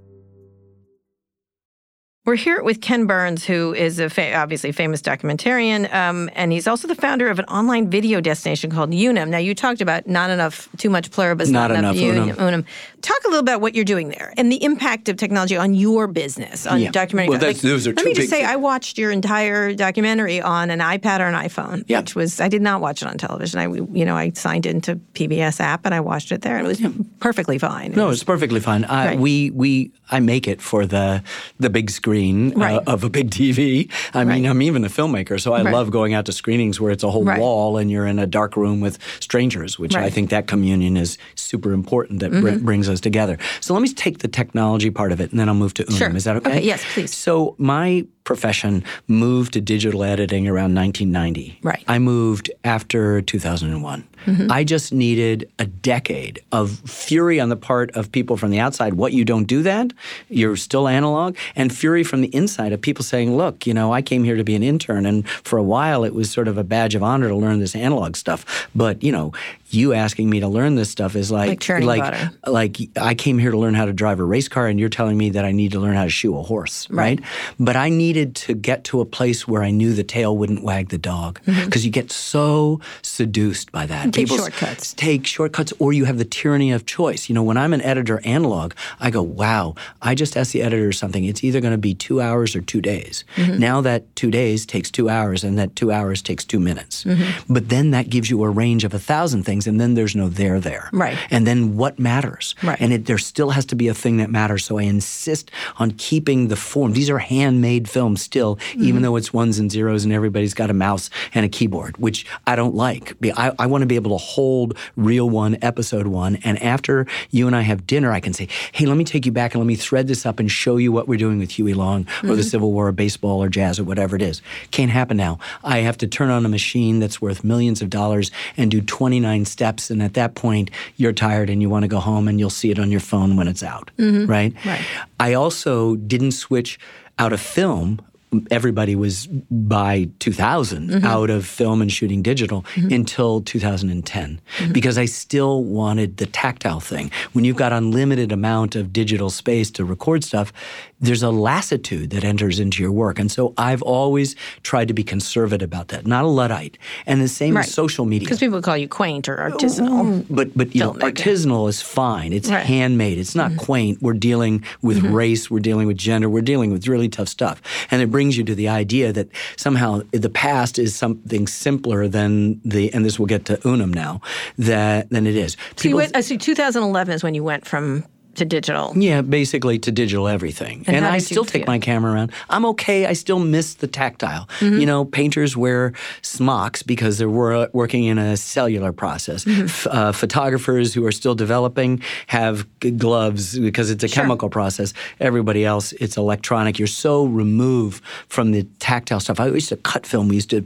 [2.23, 6.67] We're here with Ken Burns, who is a fa- obviously famous documentarian, um, and he's
[6.67, 9.31] also the founder of an online video destination called Unum.
[9.31, 12.35] Now, you talked about not enough, too much pluribus, Not enough, enough Unum.
[12.39, 12.65] Unum.
[13.01, 16.05] Talk a little about what you're doing there and the impact of technology on your
[16.05, 16.91] business, on Yeah.
[16.91, 17.29] documentary.
[17.31, 18.49] Well, that's- those are two let me just say, things.
[18.51, 22.01] I watched your entire documentary on an iPad or an iPhone, Yeah.
[22.01, 23.59] which was I did not watch it on television.
[23.59, 23.65] I,
[23.97, 26.81] you know, I signed into PBS app and I watched it there, and it was
[27.19, 27.93] perfectly fine.
[27.95, 28.85] No, it's perfectly fine.
[28.85, 29.19] I, Right.
[29.19, 31.23] We we I make it for the
[31.59, 32.75] the big screen Right.
[32.75, 33.89] uh, of a big TV.
[34.13, 34.49] I mean, Right.
[34.49, 35.73] I'm even a filmmaker, so I Right.
[35.73, 38.55] love going out to screenings where it's a whole wall and you're in a dark
[38.57, 42.65] room with strangers, which I think that communion is super important that Mm-hmm.
[42.65, 43.37] brings us together.
[43.59, 45.97] So let me take the technology part of it, and then I'll move to Unum.
[45.97, 46.15] Sure.
[46.15, 46.49] Is that okay?
[46.57, 47.13] Okay, yes, please.
[47.15, 51.59] So my profession moved to digital editing around 1990.
[51.61, 51.79] Right.
[51.79, 51.91] Mm-hmm.
[51.91, 54.07] I moved after 2001.
[54.51, 58.93] I just needed a decade of fury on the part of people from the outside.
[58.93, 59.93] What you don't do that,
[60.29, 64.01] you're still analog, and fury from the inside of people saying, "Look, you know, I
[64.03, 66.63] came here to be an intern, and for a while it was sort of a
[66.63, 68.69] badge of honor to learn this analog stuff.
[68.75, 69.33] But you know,
[69.73, 72.31] you asking me to learn this stuff is like Like churning like, butter.
[72.47, 75.17] like I came here to learn how to drive a race car, and you're telling
[75.17, 77.19] me that I need to learn how to shoe a horse, right?
[77.59, 80.89] But I needed to get to a place where I knew the tail wouldn't wag
[80.89, 84.01] the dog because you get so seduced by that.
[84.01, 84.11] Mm-hmm.
[84.11, 84.93] Take shortcuts.
[84.93, 87.29] Take shortcuts, or you have the tyranny of choice.
[87.29, 90.91] You know, when I'm an editor analog, I go, wow, I just asked the editor
[90.91, 91.23] something.
[91.25, 93.23] It's either going to be two hours or two days.
[93.35, 93.59] Mm-hmm.
[93.59, 97.03] Now that two days takes two hours, and that two hours takes two minutes.
[97.03, 97.53] Mm-hmm.
[97.53, 100.29] But then that gives you a range of a thousand things, and then there's no
[100.29, 100.89] there there.
[100.91, 101.17] Right.
[101.29, 102.55] And then what matters?
[102.63, 102.79] Right.
[102.79, 104.65] And it, there still has to be a thing that matters.
[104.65, 106.93] So I insist on keeping the form.
[106.93, 108.83] These are handmade films still, Mm-hmm.
[108.83, 112.25] even though it's ones and zeros and everybody's got a mouse and a keyboard, which
[112.47, 113.15] I don't like.
[113.37, 117.47] I, I want to be able to hold reel one, episode one, and after you
[117.47, 119.67] and I have dinner, I can say, hey, let me take you back and let
[119.67, 122.35] me thread this up and show you what we're doing with Huey Long or Mm-hmm.
[122.35, 124.41] the Civil War or baseball or jazz or whatever it is.
[124.71, 125.37] Can't happen now.
[125.63, 129.45] I have to turn on a machine that's worth millions of dollars and do 29
[129.51, 129.89] steps.
[129.89, 132.71] And at that point, you're tired and you want to go home and you'll see
[132.71, 133.91] it on your phone when it's out.
[133.97, 134.29] Mm-hmm.
[134.29, 134.53] Right?
[134.65, 134.81] Right.
[135.19, 136.79] I also didn't switch
[137.19, 138.01] out of film.
[138.49, 141.05] Everybody was by 2000 mm-hmm.
[141.05, 142.93] out of film and shooting digital mm-hmm.
[142.93, 144.39] until 2010
[144.71, 147.11] because I still wanted the tactile thing.
[147.33, 150.53] When you've got unlimited amount of digital space to record stuff,
[151.01, 153.19] there's a lassitude that enters into your work.
[153.19, 156.77] And so I've always tried to be conservative about that, not a Luddite.
[157.05, 157.65] And the same Right.
[157.65, 158.25] with social media.
[158.25, 160.25] Because people call you quaint or artisanal.
[160.29, 162.33] But but you know, artisanal is fine.
[162.33, 162.59] It's Right.
[162.63, 162.67] Mm-hmm.
[162.73, 163.17] handmade.
[163.17, 164.01] It's not quaint.
[164.01, 165.49] We're dealing with race.
[165.51, 166.29] We're dealing with gender.
[166.29, 167.61] We're dealing with really tough stuff.
[167.89, 169.27] And it brings you to the idea that
[169.57, 172.93] somehow the past is something simpler than the.
[172.93, 174.21] And this will get to Unum now.
[174.57, 175.53] That than it is.
[175.75, 178.03] So People- went, I see 2011 is when you went from
[178.35, 178.93] to digital.
[178.95, 180.83] yeah, basically to digital everything.
[180.87, 182.31] And And, I still take my camera around.
[182.49, 183.05] I'm okay.
[183.05, 184.47] I still miss the tactile.
[184.59, 184.79] Mm-hmm.
[184.79, 189.43] You know, painters wear smocks because they're wor- working in a cellular process.
[189.45, 189.63] Mm-hmm.
[189.65, 194.93] F- uh, photographers who are still developing have g- gloves because it's a chemical process.
[195.19, 196.79] Everybody else, it's electronic.
[196.79, 199.39] You're so removed from the tactile stuff.
[199.39, 200.27] I used to cut film.
[200.29, 200.63] We used to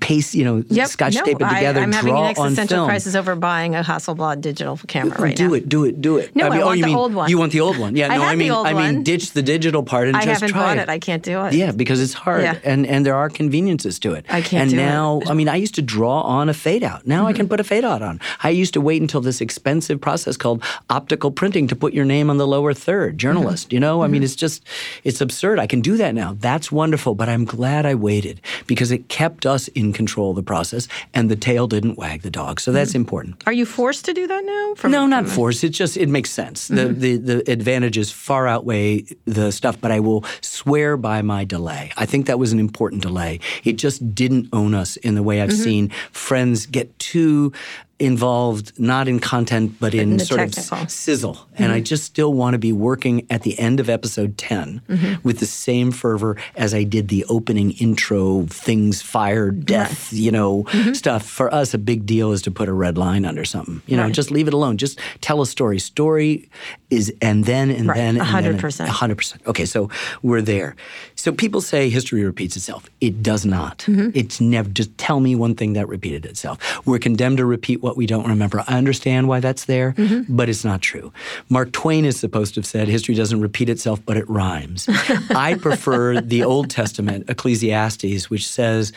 [0.00, 0.88] paste, you know, Yep.
[0.88, 3.82] scotch no, tape it I- together, I'm draw having an existential crisis over buying a
[3.82, 5.54] Hasselblad digital camera right do now.
[5.54, 6.34] it, do it, do it.
[6.36, 7.30] No, I, mean, oh, want you the mean, old one.
[7.30, 7.96] You want the old one?
[7.96, 8.12] Yeah.
[8.12, 9.02] I no, I the mean, I mean, one.
[9.02, 10.78] ditch the digital part and I just try it.
[10.78, 10.88] it.
[10.88, 11.54] I can't do it.
[11.54, 12.56] Yeah, because it's hard, Yeah.
[12.64, 14.24] and and there are conveniences to it.
[14.28, 14.80] I can't And do it.
[14.80, 15.24] Mm-hmm.
[15.26, 17.06] now, I mean, I used to draw on a fade out.
[17.06, 18.20] Now I can put a fade out on.
[18.42, 22.30] I used to wait until this expensive process called optical printing to put your name
[22.30, 23.18] on the lower third.
[23.18, 23.74] Journalist, Mm-hmm.
[23.74, 24.02] you know.
[24.02, 24.64] I mean, it's just,
[25.04, 25.58] it's absurd.
[25.58, 26.36] I can do that now.
[26.38, 27.14] That's wonderful.
[27.14, 31.30] But I'm glad I waited because it kept us in control of the process, and
[31.30, 32.60] the tail didn't wag the dog.
[32.60, 33.42] So that's important.
[33.46, 34.74] Are you forced to do that now?
[34.76, 35.64] From, No, not forced.
[35.64, 36.68] It just it makes sense.
[36.68, 41.92] The, the the advantages far outweigh the stuff, but I will swear by my delay.
[41.96, 43.40] I think that was an important delay.
[43.64, 45.62] It just didn't own us in the way I've mm-hmm.
[45.62, 47.52] seen friends get too
[47.98, 50.78] involved, not in content, but in, in sort technical.
[50.78, 51.46] of sizzle.
[51.54, 51.84] And I mm-hmm.
[51.84, 55.14] just still want to be working at the end of episode 10 mm-hmm.
[55.22, 60.64] with the same fervor as I did the opening intro, things, fire, death, you know,
[60.64, 60.94] mm-hmm.
[60.94, 61.24] stuff.
[61.24, 63.82] For us, a big deal is to put a red line under something.
[63.86, 64.14] You know, Right.
[64.14, 64.78] just leave it alone.
[64.78, 65.78] Just tell a story.
[65.78, 66.50] Story
[66.90, 67.96] is and then and Right.
[67.96, 68.60] then and A hundred then.
[68.60, 68.90] percent.
[68.90, 69.42] A hundred percent.
[69.46, 69.88] Okay, so
[70.22, 70.74] we're there.
[71.22, 72.90] So people say history repeats itself.
[73.00, 73.78] It does not.
[73.86, 74.10] Mm-hmm.
[74.12, 74.68] It's never.
[74.68, 76.58] Just tell me one thing that repeated itself.
[76.84, 78.64] We're condemned to repeat what we don't remember.
[78.66, 80.34] I understand why that's there, Mm-hmm.
[80.34, 81.12] but it's not true.
[81.48, 84.88] Mark Twain is supposed to have said history doesn't repeat itself, but it rhymes.
[85.30, 88.92] I prefer the Old Testament, Ecclesiastes, which says.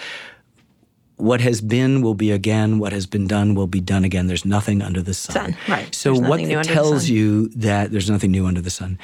[1.18, 2.78] What has been will be again.
[2.78, 4.28] What has been done will be done again.
[4.28, 5.34] There's nothing under the sun.
[5.54, 5.96] Sun, right.
[5.96, 9.00] So There's what nothing it the tells you that there's nothing new under the sun.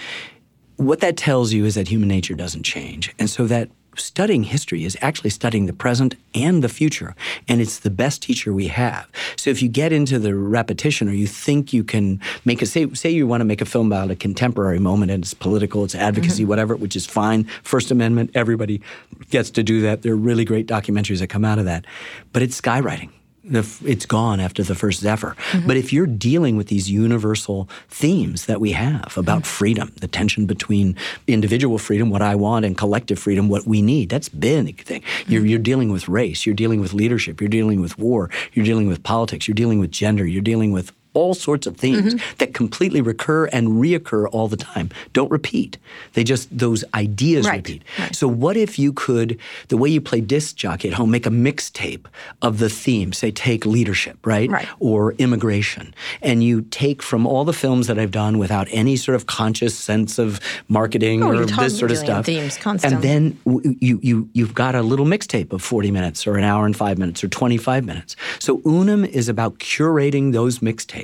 [0.81, 3.13] What that tells you is that human nature doesn't change.
[3.19, 7.15] And so that studying history is actually studying the present and the future.
[7.47, 9.07] And it's the best teacher we have.
[9.35, 12.91] So if you get into the repetition or you think you can make a say
[12.95, 15.93] say you want to make a film about a contemporary moment and it's political, it's
[15.93, 16.49] advocacy, mm-hmm.
[16.49, 17.43] whatever, which is fine.
[17.61, 18.81] First Amendment, everybody
[19.29, 20.01] gets to do that.
[20.01, 21.85] There are really great documentaries that come out of that.
[22.33, 23.11] But it's skywriting.
[23.43, 25.35] The, it's gone after the first Zephyr.
[25.51, 25.67] Mm-hmm.
[25.67, 29.57] But if you're dealing with these universal themes that we have about mm-hmm.
[29.57, 34.09] freedom, the tension between individual freedom, what I want, and collective freedom, what we need,
[34.09, 35.01] that's big thing.
[35.25, 35.49] You're, mm-hmm.
[35.49, 39.01] you're dealing with race, you're dealing with leadership, you're dealing with war, you're dealing with
[39.01, 43.45] politics, you're dealing with gender, you're dealing with all sorts of themes that completely recur
[43.47, 44.89] and reoccur all the time.
[45.13, 45.77] Don't repeat.
[46.13, 47.83] They just, those ideas Right, repeat.
[47.99, 48.15] right.
[48.15, 49.37] So what if you could,
[49.67, 52.05] the way you play disc jockey at home, make a mixtape
[52.41, 54.49] of the theme, say take leadership, right?
[54.49, 54.67] Right.
[54.79, 55.93] Or immigration.
[56.21, 59.77] And you take from all the films that I've done without any sort of conscious
[59.77, 60.39] sense of
[60.69, 62.25] marketing Oh, or this sort of stuff.
[62.25, 66.43] themes and then you, you, you've got a little mixtape of 40 minutes or an
[66.43, 68.15] hour and five minutes or 25 minutes.
[68.39, 71.00] So Unum is about curating those mixtapes.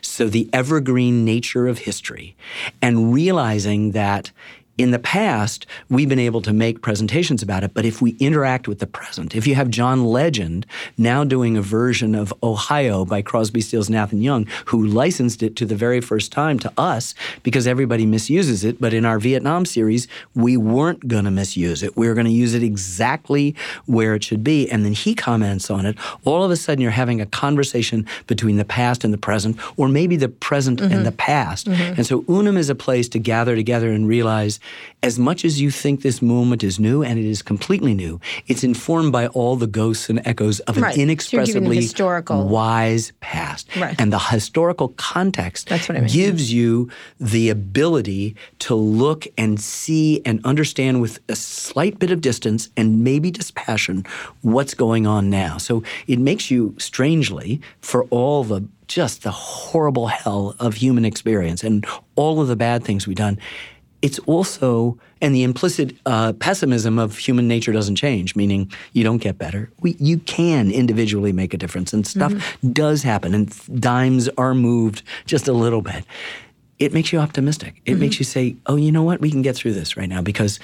[0.00, 2.36] So the evergreen nature of history
[2.80, 4.30] and realizing that
[4.76, 8.66] in the past, we've been able to make presentations about it, but if we interact
[8.66, 10.66] with the present, if you have John Legend
[10.98, 15.54] now doing a version of Ohio by Crosby, Stills, Nash and Young, who licensed it
[15.56, 17.14] to the very first time to us
[17.44, 21.96] because everybody misuses it, but in our Vietnam series, we weren't going to misuse it.
[21.96, 23.54] We were going to use it exactly
[23.86, 24.68] where it should be.
[24.70, 25.96] And then he comments on it.
[26.24, 29.88] All of a sudden, you're having a conversation between the past and the present, or
[29.88, 31.02] maybe the present and mm-hmm.
[31.04, 31.68] the past.
[31.68, 31.94] Mm-hmm.
[31.94, 34.58] And so Unum is a place to gather together and realize
[35.02, 38.64] as much as you think this moment is new, and it is completely new, it's
[38.64, 40.90] informed by all the ghosts and echoes of Right.
[40.90, 43.68] an So inexpressibly historical- wise past.
[43.76, 43.94] Right.
[44.00, 46.08] And the historical context That's what I mean.
[46.10, 46.88] gives you
[47.20, 53.04] the ability to look and see and understand with a slight bit of distance and
[53.04, 54.04] maybe dispassion
[54.42, 55.58] what's going on now.
[55.58, 61.64] So it makes you strangely for all the just the horrible hell of human experience
[61.64, 61.86] and
[62.16, 63.38] all of the bad things we've done.
[64.04, 69.22] It's also and the implicit uh, pessimism of human nature doesn't change, meaning you don't
[69.22, 69.70] get better.
[69.80, 75.02] We, you can individually make a difference, and stuff does happen, and dimes are moved
[75.24, 76.04] just a little bit
[76.80, 77.80] it makes you optimistic.
[77.86, 79.20] It makes you say, "Oh, you know what?
[79.20, 80.58] We can get through this right now because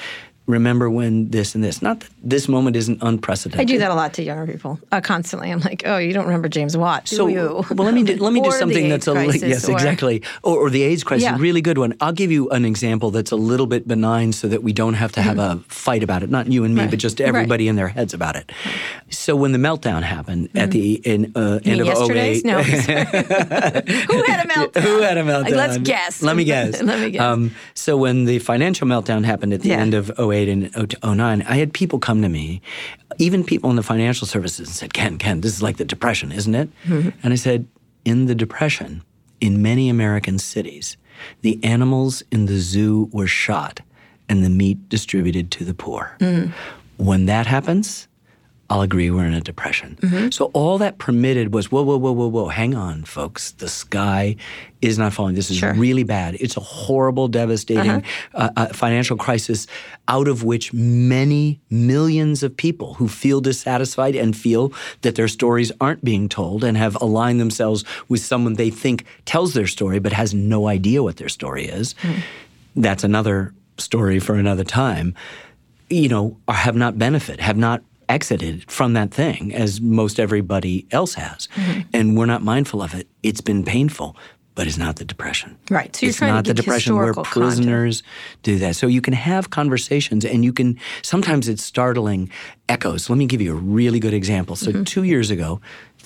[0.51, 1.81] remember when this and this.
[1.83, 3.61] Not that this moment isn't unprecedented.
[3.61, 5.51] I do that a lot to younger people uh, constantly.
[5.51, 7.65] I'm like, oh, you don't remember James Watt, do So, you?
[7.71, 10.57] well, let me do, let me do something that's a crisis, yes, or- exactly, or,
[10.59, 11.37] or the AIDS crisis, Yeah.
[11.39, 11.95] really good one.
[12.01, 15.13] I'll give you an example that's a little bit benign, so that we don't have
[15.13, 16.31] to have a fight about it.
[16.31, 16.85] Not you and me, Mm-hmm.
[16.87, 16.91] Right.
[16.91, 17.29] but just Right.
[17.29, 18.51] everybody in their heads about it.
[19.11, 22.39] So when the meltdown happened at the in uh, end of yesterday's?
[22.39, 22.63] 08, No.
[22.63, 24.83] Who had a meltdown?
[24.83, 25.43] Who had a meltdown?
[25.45, 26.23] Like, let's guess.
[26.23, 26.81] Let me guess.
[26.83, 27.21] Let me guess.
[27.21, 29.79] Um, so when the financial meltdown happened at the Yeah.
[29.81, 30.71] end of 08 and
[31.05, 32.61] 09, I had people come to me,
[33.19, 36.33] even people in the financial services, and said, Ken, Ken, this is like the Depression,
[36.33, 36.69] isn't it?
[36.85, 37.11] Mm-hmm.
[37.23, 37.67] And I said,
[38.05, 39.03] in the Depression,
[39.41, 40.97] in many American cities,
[41.43, 43.81] the animals in the zoo were shot
[44.29, 46.17] and the meat distributed to the poor.
[46.21, 46.53] Mm.
[46.97, 48.09] When that happens,
[48.71, 49.99] I'll agree we're in a depression.
[50.01, 50.31] Mm-hmm.
[50.31, 52.49] So all that permitted was whoa, whoa, whoa, whoa, whoa.
[52.49, 53.51] Hang on, folks.
[53.51, 54.37] The sky
[54.81, 55.35] is not falling.
[55.35, 55.75] This is Sure.
[55.75, 56.37] really bad.
[56.39, 58.01] It's a horrible, devastating Uh-huh.
[58.35, 59.67] uh, uh, financial crisis
[60.07, 65.73] out of which many millions of people who feel dissatisfied and feel that their stories
[65.81, 70.13] aren't being told and have aligned themselves with someone they think tells their story but
[70.13, 71.95] has no idea what their story is.
[72.77, 75.15] That's another story for another time.
[75.89, 81.15] You know, have not benefit, have not exited from that thing as most everybody else
[81.15, 81.49] has.
[81.95, 83.07] And we're not mindful of it.
[83.23, 84.17] It's been painful,
[84.57, 85.57] but it's not the depression.
[85.71, 85.95] Right.
[85.95, 88.03] So you're it's trying to not the depression where prisoners
[88.43, 88.75] do that.
[88.77, 92.31] So you can have conversations and you can sometimes it's startling
[92.69, 93.09] echoes.
[93.09, 94.57] Let me give you a really good example.
[94.57, 94.85] So Mm-hmm.
[94.85, 95.61] 2 years ago,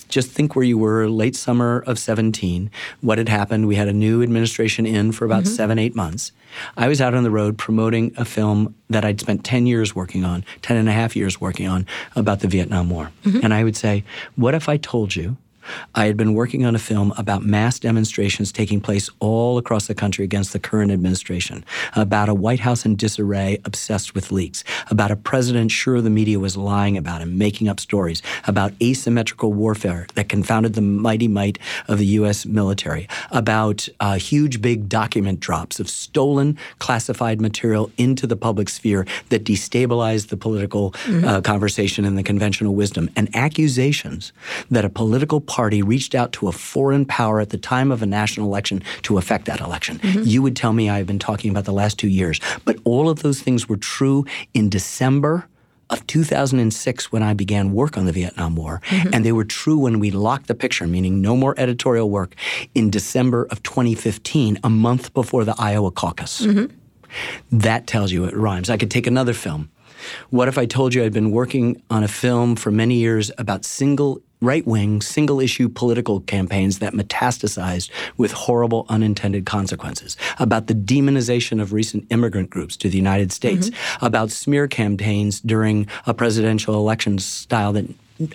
[0.08, 3.66] just think where you were late summer of 17, what had happened.
[3.68, 5.54] We had a new administration in for about Mm-hmm.
[5.54, 6.32] 7 8 months.
[6.76, 10.24] I was out on the road promoting a film that I'd spent 10 years working
[10.24, 13.10] on, 10 and a half years working on about the Vietnam War.
[13.24, 13.40] Mm-hmm.
[13.42, 14.04] And I would say,
[14.36, 15.36] what if I told you
[15.94, 19.94] I had been working on a film about mass demonstrations taking place all across the
[19.94, 25.10] country against the current administration, about a White House in disarray obsessed with leaks, about
[25.10, 30.06] a president sure the media was lying about him, making up stories, about asymmetrical warfare
[30.14, 31.58] that confounded the mighty might
[31.88, 32.46] of the U.S.
[32.46, 39.06] military, about uh, huge big document drops of stolen classified material into the public sphere
[39.28, 44.32] that destabilized the political uh, conversation and the conventional wisdom, and accusations
[44.70, 48.06] that a political party reached out to a foreign power at the time of a
[48.06, 50.00] national election to affect that election.
[50.00, 50.22] Mm-hmm.
[50.24, 53.22] You would tell me I've been talking about the last two years, but all of
[53.22, 55.46] those things were true in December
[55.90, 59.10] of 2006 when I began work on the Vietnam War, mm-hmm.
[59.14, 62.34] and they were true when we locked the picture, meaning no more editorial work,
[62.74, 66.40] in December of 2015, a month before the Iowa caucus.
[66.40, 66.74] Mm-hmm.
[67.56, 68.70] That tells you it rhymes.
[68.70, 69.70] I could take another film.
[70.30, 73.64] What if I told you I'd been working on a film for many years about
[73.64, 80.74] single right wing, single issue political campaigns that metastasized with horrible unintended consequences, about the
[80.74, 84.04] demonization of recent immigrant groups to the United States, mm-hmm.
[84.04, 87.86] about smear campaigns during a presidential election style that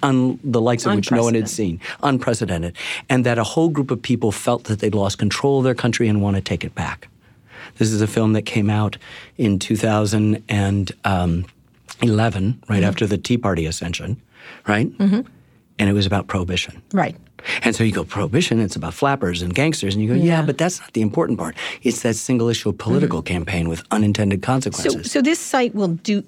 [0.03, 2.75] un, the likes of which no one had seen, unprecedented,
[3.09, 6.07] and that a whole group of people felt that they'd lost control of their country
[6.07, 7.07] and want to take it back.
[7.77, 8.97] This is a film that came out
[9.37, 11.45] in 2011, um,
[12.67, 12.83] right mm-hmm.
[12.83, 14.21] after the Tea Party ascension,
[14.67, 14.89] right?
[14.97, 15.21] Mm-hmm.
[15.79, 16.81] And it was about prohibition.
[16.93, 17.15] Right.
[17.63, 19.95] And so you go, prohibition, it's about flappers and gangsters.
[19.95, 21.55] And you go, yeah, but that's not the important part.
[21.83, 25.11] It's that single issue political campaign with unintended consequences.
[25.11, 26.21] so this site will do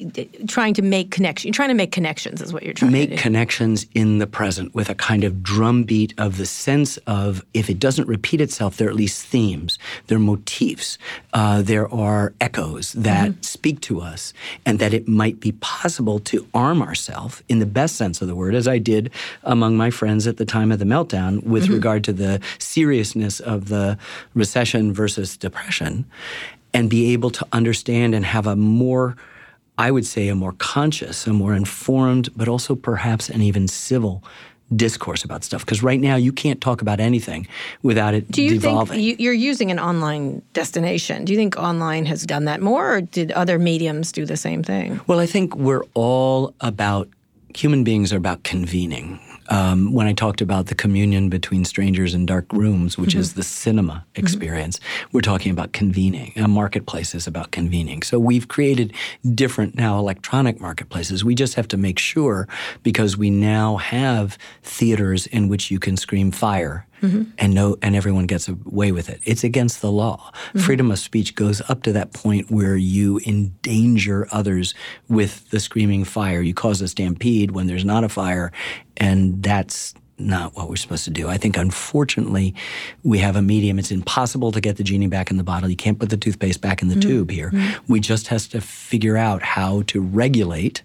[0.48, 1.52] trying to make connection.
[1.52, 3.22] Trying to make connections, is what you're trying make to do.
[3.22, 7.80] connections in the present with a kind of drumbeat of the sense of if it
[7.80, 10.98] doesn't repeat itself, there are at least themes, there are motifs,
[11.34, 14.34] uh, there are echoes that speak to us,
[14.66, 18.36] and that it might be possible to arm ourselves in the best sense of the
[18.36, 19.12] word, as I did
[19.44, 21.74] among my friends at the time of the meltdown with mm-hmm.
[21.74, 23.98] regard to the seriousness of the
[24.34, 26.06] recession versus depression,
[26.74, 29.16] and be able to understand and have a more
[29.78, 34.24] I would say a more conscious, a more informed, but also perhaps an even civil
[34.76, 35.66] discourse about stuff.
[35.66, 37.48] Because right now you can't talk about anything
[37.82, 39.00] without it Do you devolving.
[39.00, 41.26] think you're using an online destination?
[41.26, 44.64] Do you think online has done that more, or did other mediums do the same
[44.64, 45.00] thing?
[45.08, 47.10] well, I think we're all about
[47.56, 49.20] human beings are about convening.
[49.50, 53.44] Um, when I talked about the communion between strangers in dark rooms, which is the
[53.44, 54.80] cinema experience,
[55.12, 56.34] we're talking about convening.
[56.38, 58.02] A marketplace is about convening.
[58.04, 58.94] So we've created
[59.36, 61.26] different now electronic marketplaces.
[61.26, 62.48] We just have to make sure
[62.84, 67.24] because we now have theaters in which you can scream fire Mm-hmm.
[67.40, 69.20] and no and everyone gets away with it.
[69.24, 70.32] It's against the law.
[70.34, 70.60] Mm-hmm.
[70.60, 74.74] Freedom of speech goes up to that point where you endanger others
[75.10, 76.42] with the screaming fire.
[76.42, 78.52] You cause a stampede when there's not a fire,
[78.98, 81.28] and that's not what we're supposed to do.
[81.28, 82.54] I think unfortunately
[83.04, 83.80] we have a medium.
[83.80, 85.70] It's impossible to get the genie back in the bottle.
[85.70, 87.10] You can't put the toothpaste back in the mm-hmm.
[87.10, 87.52] tube here.
[87.88, 90.84] We just has to figure out how to regulate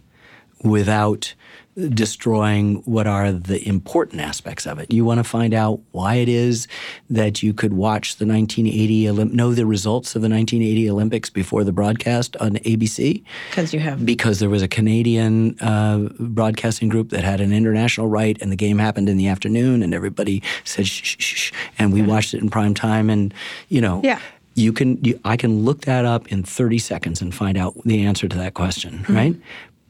[0.63, 1.35] without
[1.77, 4.91] destroying what are the important aspects of it.
[4.93, 6.67] You want to find out why it is
[7.11, 11.65] that you could watch the 1980 Olymp- know the results of the 1980 Olympics before
[11.65, 17.11] the broadcast on ABC Because you have because there was a Canadian uh, broadcasting group
[17.11, 20.87] that had an international right, and the game happened in the afternoon, and everybody said
[20.87, 23.35] shh, shh, shh, and we watched it in prime time, and
[23.69, 24.21] you know, Yeah.
[24.55, 28.05] you can, you, I can look that up in 30 seconds and find out the
[28.07, 29.37] answer to that question, right?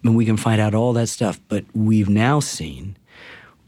[0.06, 2.96] And we can find out all that stuff, but we've now seen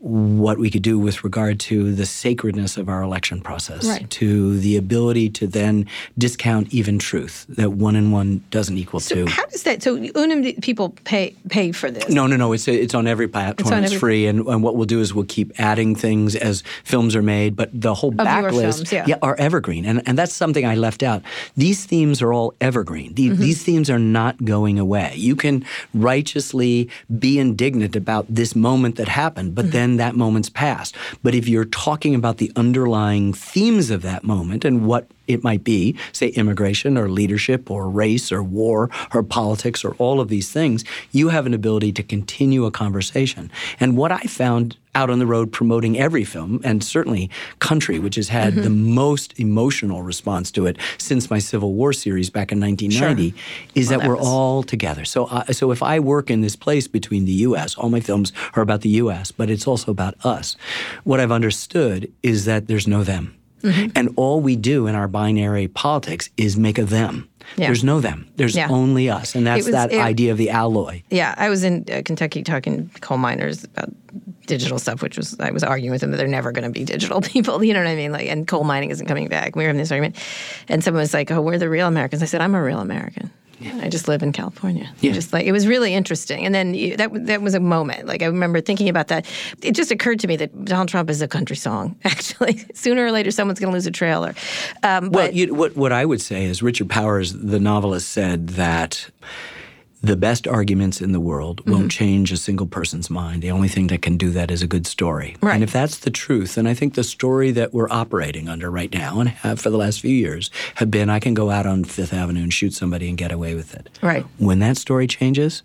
[0.01, 4.09] what we could do with regard to the sacredness of our election process, Right.
[4.11, 5.87] to the ability to then
[6.17, 9.27] discount even truth, that one and one doesn't equal So two.
[9.27, 9.83] how does that?
[9.83, 12.09] So Unum people pay pay for this?
[12.09, 12.53] No, no, no.
[12.53, 13.73] It's it's on every platform.
[13.75, 16.63] on It's, every- free, and, and what we'll do is we'll keep adding things as
[16.85, 17.57] films are made.
[17.57, 19.17] But the whole backlist, films, yeah.
[19.23, 21.23] are evergreen, and and that's something I left out.
[21.57, 23.15] These themes are all evergreen.
[23.15, 23.43] The- Mm-hmm.
[23.43, 25.13] These themes are not going away.
[25.17, 25.65] You can
[26.13, 26.89] righteously
[27.19, 29.73] be indignant about this moment that happened, but Mm-hmm.
[29.79, 30.95] then that moment's past.
[31.23, 35.63] But if you're talking about the underlying themes of that moment and what it might
[35.63, 40.51] be, say immigration or leadership or race or war or politics or all of these
[40.51, 43.51] things, you have an ability to continue a conversation.
[43.79, 48.17] And what I found out on the road promoting every film, and certainly Country, which
[48.17, 52.59] has had the most emotional response to it since my Civil War series back in
[52.59, 53.35] 1990,
[53.75, 55.05] is that, that we're was- all together.
[55.05, 58.33] So, uh, so if I work in this place between the U.S., all my films
[58.55, 60.57] are about the U.S., but it's also about us.
[61.05, 63.38] What I've understood is that there's no them.
[63.63, 63.91] Mm-hmm.
[63.97, 67.29] And all we do in our binary politics is make a them.
[67.57, 67.67] Yeah.
[67.67, 68.29] There's no them.
[68.37, 68.69] There's Yeah.
[68.71, 69.35] only us.
[69.35, 71.03] And that's was- that it- idea of the alloy.
[71.11, 73.91] Yeah, I was in uh, Kentucky talking to coal miners about
[74.47, 76.85] digital stuff, which was I was arguing with them that they're never going to be
[76.85, 77.65] digital people.
[77.65, 78.13] You know what I mean?
[78.13, 79.57] Like, and coal mining isn't coming back.
[79.57, 80.17] We were having this argument,
[80.69, 83.31] and someone was like, "Oh, we're the real Americans." I said, "I'm a real American."
[83.61, 84.89] I just live in California.
[85.01, 85.13] Yeah.
[85.13, 88.07] Just like it was really interesting, and then you, that that was a moment.
[88.07, 89.27] Like I remember thinking about that.
[89.63, 91.97] It just occurred to me that Donald Trump is a country song.
[92.05, 94.35] Actually, sooner or later, someone's going to lose a trailer.
[94.83, 98.49] Um, Well, but you, what what I would say is Richard Powers, the novelist, said
[98.51, 99.11] that
[100.03, 101.73] the best arguments in the world Mm-hmm.
[101.73, 103.43] won't change a single person's mind.
[103.43, 105.37] The only thing that can do that is a good story.
[105.43, 105.55] Right.
[105.55, 108.93] And if that's the truth, then I think the story that we're operating under right
[108.93, 111.85] now and have for the last few years have been I can go out on
[111.85, 113.89] Fifth Avenue and shoot somebody and get away with it.
[114.03, 114.25] Right.
[114.39, 115.63] When that story changes,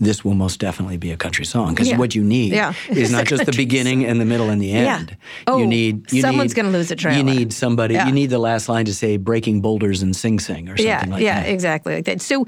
[0.00, 1.98] this will most definitely be a country song because Yeah.
[1.98, 2.72] what you need Yeah.
[2.90, 4.98] is not just the beginning and the middle and the Yeah.
[4.98, 5.16] end.
[5.46, 7.94] Oh, you need you someone's gonna lose a You need somebody.
[7.94, 8.06] Yeah.
[8.06, 11.04] You need the last line to say "breaking boulders and Sing Sing" or something yeah,
[11.08, 11.48] like yeah, that.
[11.48, 12.20] exactly like that.
[12.20, 12.46] So,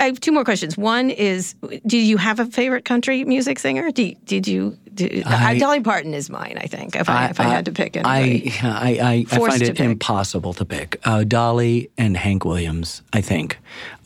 [0.00, 0.76] I have two more questions.
[0.76, 1.54] One is,
[1.86, 3.90] do you have a favorite country music singer?
[3.90, 4.76] Do, did you?
[4.94, 6.58] Do, I- Dolly Parton is mine.
[6.60, 8.52] I think if I, if I had to pick I, anybody.
[8.62, 9.84] I, I, I Forced find to it pick.
[9.86, 11.00] impossible to pick.
[11.04, 13.58] Uh, Dolly and Hank Williams, I think,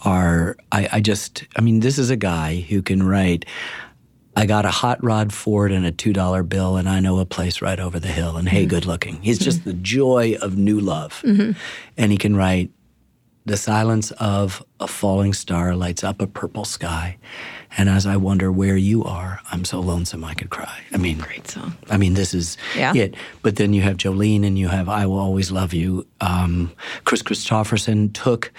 [0.04, 0.56] are.
[0.70, 1.44] I, I just.
[1.56, 3.44] I mean, this is a guy who can write.
[4.34, 7.26] I got a hot rod Ford and a two dollar bill, and I know a
[7.26, 8.36] place right over the hill.
[8.36, 8.56] And Mm-hmm.
[8.56, 9.20] hey, good looking.
[9.22, 12.70] He's just the joy of new love, and he can write.
[13.44, 17.18] The silence of a falling star lights up a purple sky,
[17.76, 20.80] and as I wonder where you are, I'm so lonesome I could cry.
[20.92, 21.76] I mean, Great song.
[21.90, 22.94] I mean, this is Yeah.
[22.94, 23.16] it.
[23.42, 26.06] But then you have Jolene and you have I Will Always Love You.
[26.20, 26.70] Um,
[27.04, 28.52] Kris Kristofferson took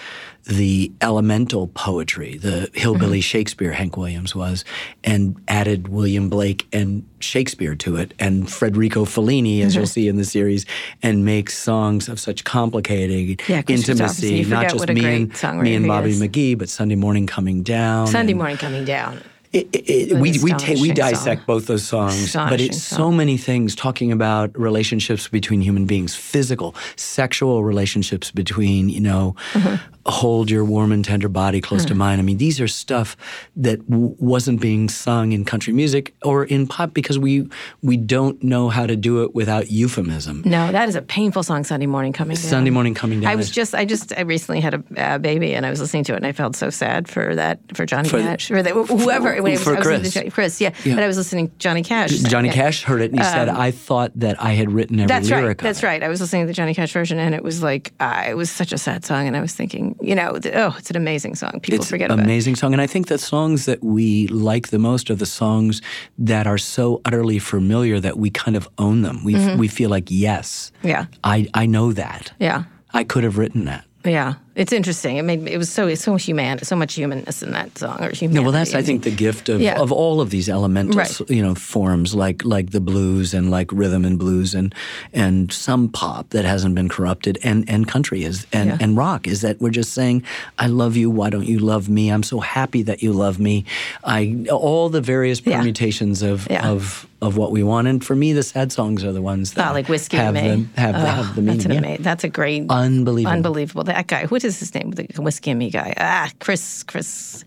[0.45, 3.21] the elemental poetry, the hillbilly Mm-hmm.
[3.21, 4.65] Shakespeare Hank Williams was,
[5.03, 9.79] and added William Blake and Shakespeare to it, and Federico Fellini, as Mm-hmm.
[9.79, 10.65] you'll see in the series,
[11.01, 16.09] and makes songs of such complicated Yeah, intimacy, not just me and me and Bobby
[16.09, 16.21] is.
[16.21, 18.07] McGee, but Sunday Morning Coming Down.
[18.07, 19.21] Sunday and- morning coming down.
[19.53, 21.45] It, it, it- we we take we dissect song.
[21.47, 26.75] both those songs, but it's so many things talking about relationships between human beings, physical,
[26.95, 29.75] sexual relationships between you know, Mm-hmm.
[30.05, 31.87] hold your warm and tender body close Mm.
[31.89, 32.19] to mine.
[32.19, 33.15] I mean, these are stuff
[33.55, 37.47] that w- wasn't being sung in country music or in pop because we
[37.81, 40.41] we don't know how to do it without euphemism.
[40.45, 41.63] No, that is a painful song.
[41.63, 42.43] Sunday morning coming down.
[42.43, 43.31] Sunday morning coming down.
[43.31, 46.03] I was just, I just, I recently had a uh, baby, and I was listening
[46.05, 48.71] to it, and I felt so sad for that, for Johnny For- Cash, for the,
[48.71, 50.59] whoever, when I was, for I was listening to Kris.
[50.61, 50.95] Yeah, Yeah.
[50.95, 52.11] but I was listening to Johnny Cash.
[52.11, 52.49] Johnny.
[52.49, 55.29] Cash heard it and he said, "I thought that I had written every Um, That's
[55.29, 55.57] lyric." right.
[55.59, 56.03] That's it." right.
[56.03, 58.49] I was listening to the Johnny Cash version, and it was like uh, it was
[58.49, 61.35] such a sad song, and I was thinking, you know, th- oh, it's an amazing
[61.35, 61.59] song.
[61.61, 62.23] People it's forget about.
[62.23, 65.81] amazing song and i think the songs that we like the most are the songs
[66.17, 70.05] that are so utterly familiar that we kind of own them we, we feel like
[70.09, 70.87] yes Mm-hmm.
[70.87, 71.05] Yeah.
[71.23, 72.63] I, I know that Yeah,
[72.93, 74.33] i could have written that yeah.
[74.55, 75.17] It's interesting.
[75.17, 78.27] It made it was so so human, so much humanness in that song, or humanity.
[78.27, 79.79] No, well, that's I think the gift of, Yeah.
[79.81, 81.19] of all of these elemental, Right.
[81.29, 84.73] you know, forms like like the blues and like rhythm and blues and
[85.11, 88.77] and some pop that hasn't been corrupted and and country is and Yeah.
[88.79, 90.21] and rock is that we're just saying,
[90.59, 91.09] I love you.
[91.09, 92.09] Why don't you love me?
[92.09, 93.65] I'm so happy that you love me.
[94.03, 96.67] I all the various permutations of Yeah.
[96.69, 97.87] of of what we want.
[97.87, 100.33] And for me, the sad songs are the ones ah, that Oh, like whiskey have
[100.33, 100.41] me.
[100.75, 101.55] the have, the, Oh, have the meaning.
[101.57, 101.77] That's an yeah.
[101.79, 102.03] amazing.
[102.03, 103.31] That's a great, Unbelievable.
[103.33, 103.83] unbelievable.
[103.85, 104.25] That guy.
[104.43, 104.91] What is his name?
[104.91, 105.93] The whiskey and me guy.
[105.97, 106.83] Ah, Chris.
[106.83, 107.45] Chris.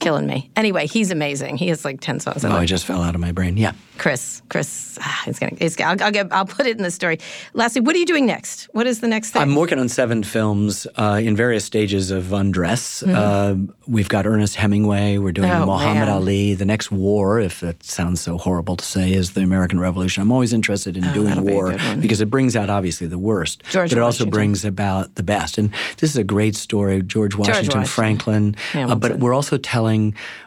[0.00, 0.50] Killing me.
[0.56, 1.56] Anyway, he's amazing.
[1.56, 2.44] He has like 10 songs.
[2.44, 3.56] I Oh, I just fell out of my brain.
[3.56, 3.72] Yeah.
[3.98, 7.18] Chris, Chris, ah, he's gonna, he's, I'll, I'll, get, I'll put it in the story.
[7.52, 8.64] Lastly, what are you doing next?
[8.72, 9.42] What is the next thing?
[9.42, 13.02] I'm working on seven films uh, in various stages of undress.
[13.02, 15.18] Uh, we've got Ernest Hemingway.
[15.18, 15.62] We're doing Mm-hmm.
[15.64, 16.08] Oh, Muhammad man.
[16.08, 16.54] Ali.
[16.54, 20.22] The next war, if that sounds so horrible to say, is the American Revolution.
[20.22, 23.62] I'm always interested in doing Oh, be war because it brings out obviously the worst,
[23.70, 25.58] George but it also brings about the best.
[25.58, 27.02] And this is a great story.
[27.02, 27.84] George Washington, Washington.
[27.84, 28.56] Franklin.
[28.74, 29.89] Uh, but we're also telling.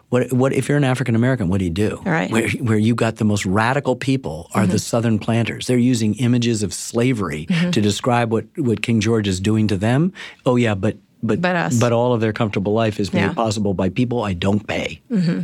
[0.10, 1.50] What, what if you're an African American?
[1.50, 2.02] What do you do?
[2.06, 2.32] Right.
[2.32, 4.72] Where, where you got the most radical people are Mm-hmm.
[4.72, 5.68] the Southern planters.
[5.68, 7.72] They're using images of slavery Mm-hmm.
[7.72, 10.14] to describe what, what King George is doing to them.
[10.46, 11.82] Oh yeah, but but But us.
[11.82, 13.34] all of their comfortable life is made Yeah.
[13.34, 15.00] possible by people I don't pay.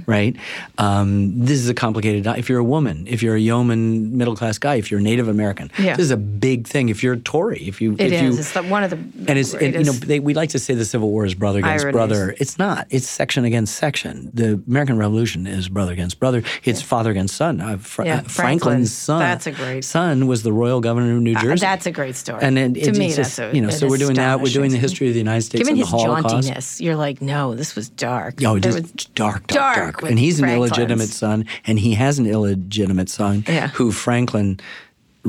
[0.05, 0.35] Right.
[0.77, 2.27] Um, this is a complicated.
[2.37, 5.27] If you're a woman, if you're a yeoman middle class guy, if you're a Native
[5.27, 5.95] American, Yeah.
[5.95, 6.89] this is a big thing.
[6.89, 8.21] If you're a Tory, if you It if is.
[8.21, 10.73] you It's the, one of the and it's you know they, we like to say
[10.73, 11.93] the Civil War is brother against Ironies.
[11.95, 12.35] brother.
[12.39, 12.87] It's not.
[12.89, 14.29] It's section against section.
[14.33, 16.43] The American Revolution is brother against brother.
[16.63, 17.61] It's father against son.
[17.61, 19.19] Uh, Fra- Yeah, uh, Franklin's son.
[19.19, 21.61] That's a great- son was the royal governor of New Uh, Jersey.
[21.61, 22.39] that's a great story.
[22.41, 23.69] And then To it- me, it's that's just, a- you know.
[23.69, 24.41] So we're doing that.
[24.41, 27.75] We're doing the history of the United States The his jauntiness, you're like, no, this
[27.75, 28.35] was dark.
[28.43, 30.09] Oh, it was dark, dark, dark dark.
[30.09, 33.67] And he's an illegitimate son, and he has an illegitimate son Yeah.
[33.69, 34.59] who Franklin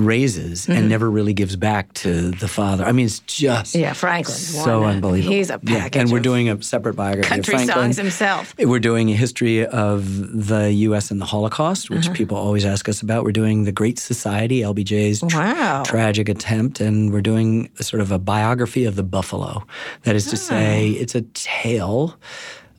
[0.06, 0.72] raises Mm-hmm.
[0.72, 2.84] and never really gives back to the father.
[2.84, 5.32] I mean, it's just Yeah, Franklin's so unbelievable.
[5.34, 7.84] He's a Yeah, and we're doing a separate biography country of Franklin.
[7.84, 8.54] songs himself.
[8.58, 11.10] We're doing a history of the U.S.
[11.10, 12.14] and the Holocaust, which Uh-huh.
[12.14, 13.24] people always ask us about.
[13.24, 15.82] We're doing the Great Society, LBJ's Wow.
[15.84, 19.64] tragic attempt, and we're doing a sort of a biography of the buffalo.
[20.04, 21.00] That is to say, Ah.
[21.02, 22.16] it's a tale.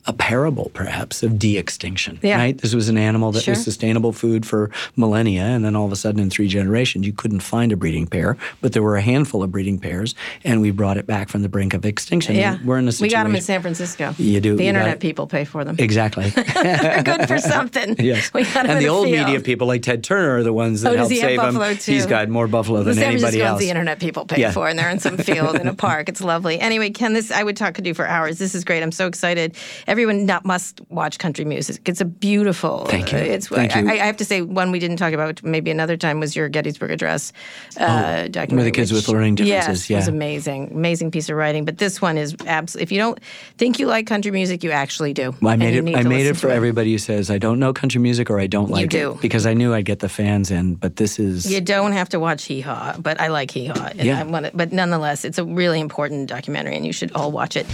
[0.04, 2.18] A parable, perhaps, of de-extinction.
[2.22, 2.36] Yeah.
[2.36, 2.58] Right.
[2.58, 3.52] This was an animal that Sure.
[3.54, 7.12] was sustainable food for millennia, and then all of a sudden, in three generations, you
[7.12, 8.36] couldn't find a breeding pair.
[8.60, 11.48] But there were a handful of breeding pairs, and we brought it back from the
[11.48, 12.34] brink of extinction.
[12.34, 13.12] Yeah, We're in a situation.
[13.12, 14.12] We got them in San Francisco.
[14.18, 15.76] You do, The you internet people pay for them.
[15.78, 16.30] Exactly.
[16.62, 17.94] They're good for something.
[18.00, 18.32] Yes.
[18.34, 19.26] We got 'em and in the old field.
[19.26, 21.38] media people like Ted Turner are the ones that Oh, does help he have save
[21.38, 21.46] him.
[21.54, 21.92] buffalo too?
[21.92, 23.60] He's got more buffalo The than San anybody Francisco else.
[23.60, 24.50] the internet people pay Yeah.
[24.50, 26.08] for, and they're in some field in a park.
[26.08, 26.58] It's lovely.
[26.58, 28.38] Anyway, Ken, this I would talk to you for hours.
[28.38, 28.82] This is great.
[28.82, 29.54] I'm so excited.
[29.92, 31.86] Everyone not must watch country music.
[31.86, 32.86] It's a beautiful.
[32.86, 33.18] Thank you.
[33.18, 33.48] It's.
[33.48, 33.88] Thank I, you.
[33.90, 36.90] I have to say, one we didn't talk about maybe another time was your Gettysburg
[36.92, 37.30] Address
[37.76, 38.56] uh, documentary.
[38.56, 39.68] where the kids which- with learning differences.
[39.68, 41.66] Yes, differences, was amazing, amazing piece of writing.
[41.66, 42.84] But this one is absolutely.
[42.84, 43.20] If you don't
[43.58, 45.34] think you like country music, you actually do.
[45.42, 45.94] Well, I made it.
[45.94, 48.46] I made it for to everybody who says I don't know country music or I
[48.46, 49.12] don't like do.
[49.12, 50.76] it because I knew I'd get the fans in.
[50.76, 53.90] But this is You don't have to watch Hee Haw, but I like Hee Haw.
[53.94, 54.24] Yeah.
[54.24, 57.66] It, but nonetheless, it's a really important documentary, and you should all watch it.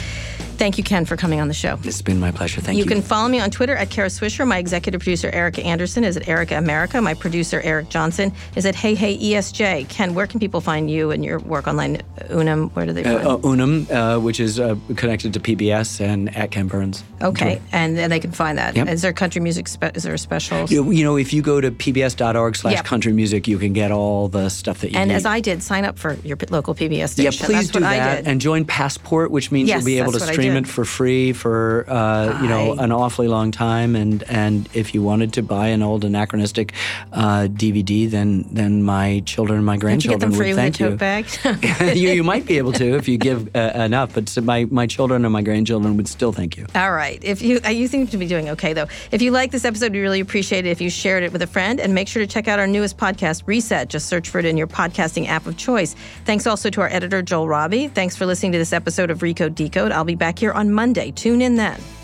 [0.58, 1.78] Thank you, Ken, for coming on the show.
[1.84, 2.60] It's been my pleasure.
[2.60, 2.82] Thank you.
[2.82, 4.46] You can follow me on Twitter at Kara Swisher.
[4.46, 7.00] My executive producer, Erica Anderson, is at Erica America.
[7.00, 9.88] My producer, Eric Johnson, is at Hey Hey ESJ.
[9.88, 12.02] Ken, where can people find you and your work online?
[12.30, 16.00] Unum, where do they find Uh, uh, Unum, uh, which is uh, connected to PBS
[16.00, 17.04] and at Ken Burns.
[17.22, 18.70] Okay, and then they can find that.
[18.76, 18.96] Is Yep.
[18.98, 19.68] there country music?
[19.68, 20.66] Spe- is there a special?
[20.68, 22.84] You, you know, if you go to pbs.org slash Yep.
[22.84, 25.14] country music, you can get all the stuff that you and need.
[25.14, 27.32] as I did, sign up for your local PBS station.
[27.32, 30.18] yeah, please That's do that and join Passport, which means Yes, you'll be able to
[30.18, 33.96] that's what I stream it for free for uh, you know an awfully long time.
[33.96, 36.72] And and if you wanted to buy an old anachronistic
[37.12, 41.40] uh, DVD, then then my children and my Did you get grandchildren would thank
[42.00, 42.08] you.
[42.08, 42.10] you.
[42.10, 45.32] You might be able to if you give uh, enough, but my my children and
[45.32, 46.66] my grandchildren would still thank you.
[46.74, 47.22] All right.
[47.22, 48.86] If you uh, you seem to be doing okay though.
[49.10, 51.46] If you like this episode, we really appreciate it if you shared it with a
[51.46, 53.88] friend and make sure to check out our newest podcast, Reset.
[53.88, 55.94] Just search for it in your podcasting app of choice.
[56.24, 57.88] Thanks also to our editor Joel Robbie.
[57.88, 59.92] Thanks for listening to this episode of Recode Decode.
[59.92, 61.10] I'll be back here on Monday.
[61.10, 61.97] Tune in then.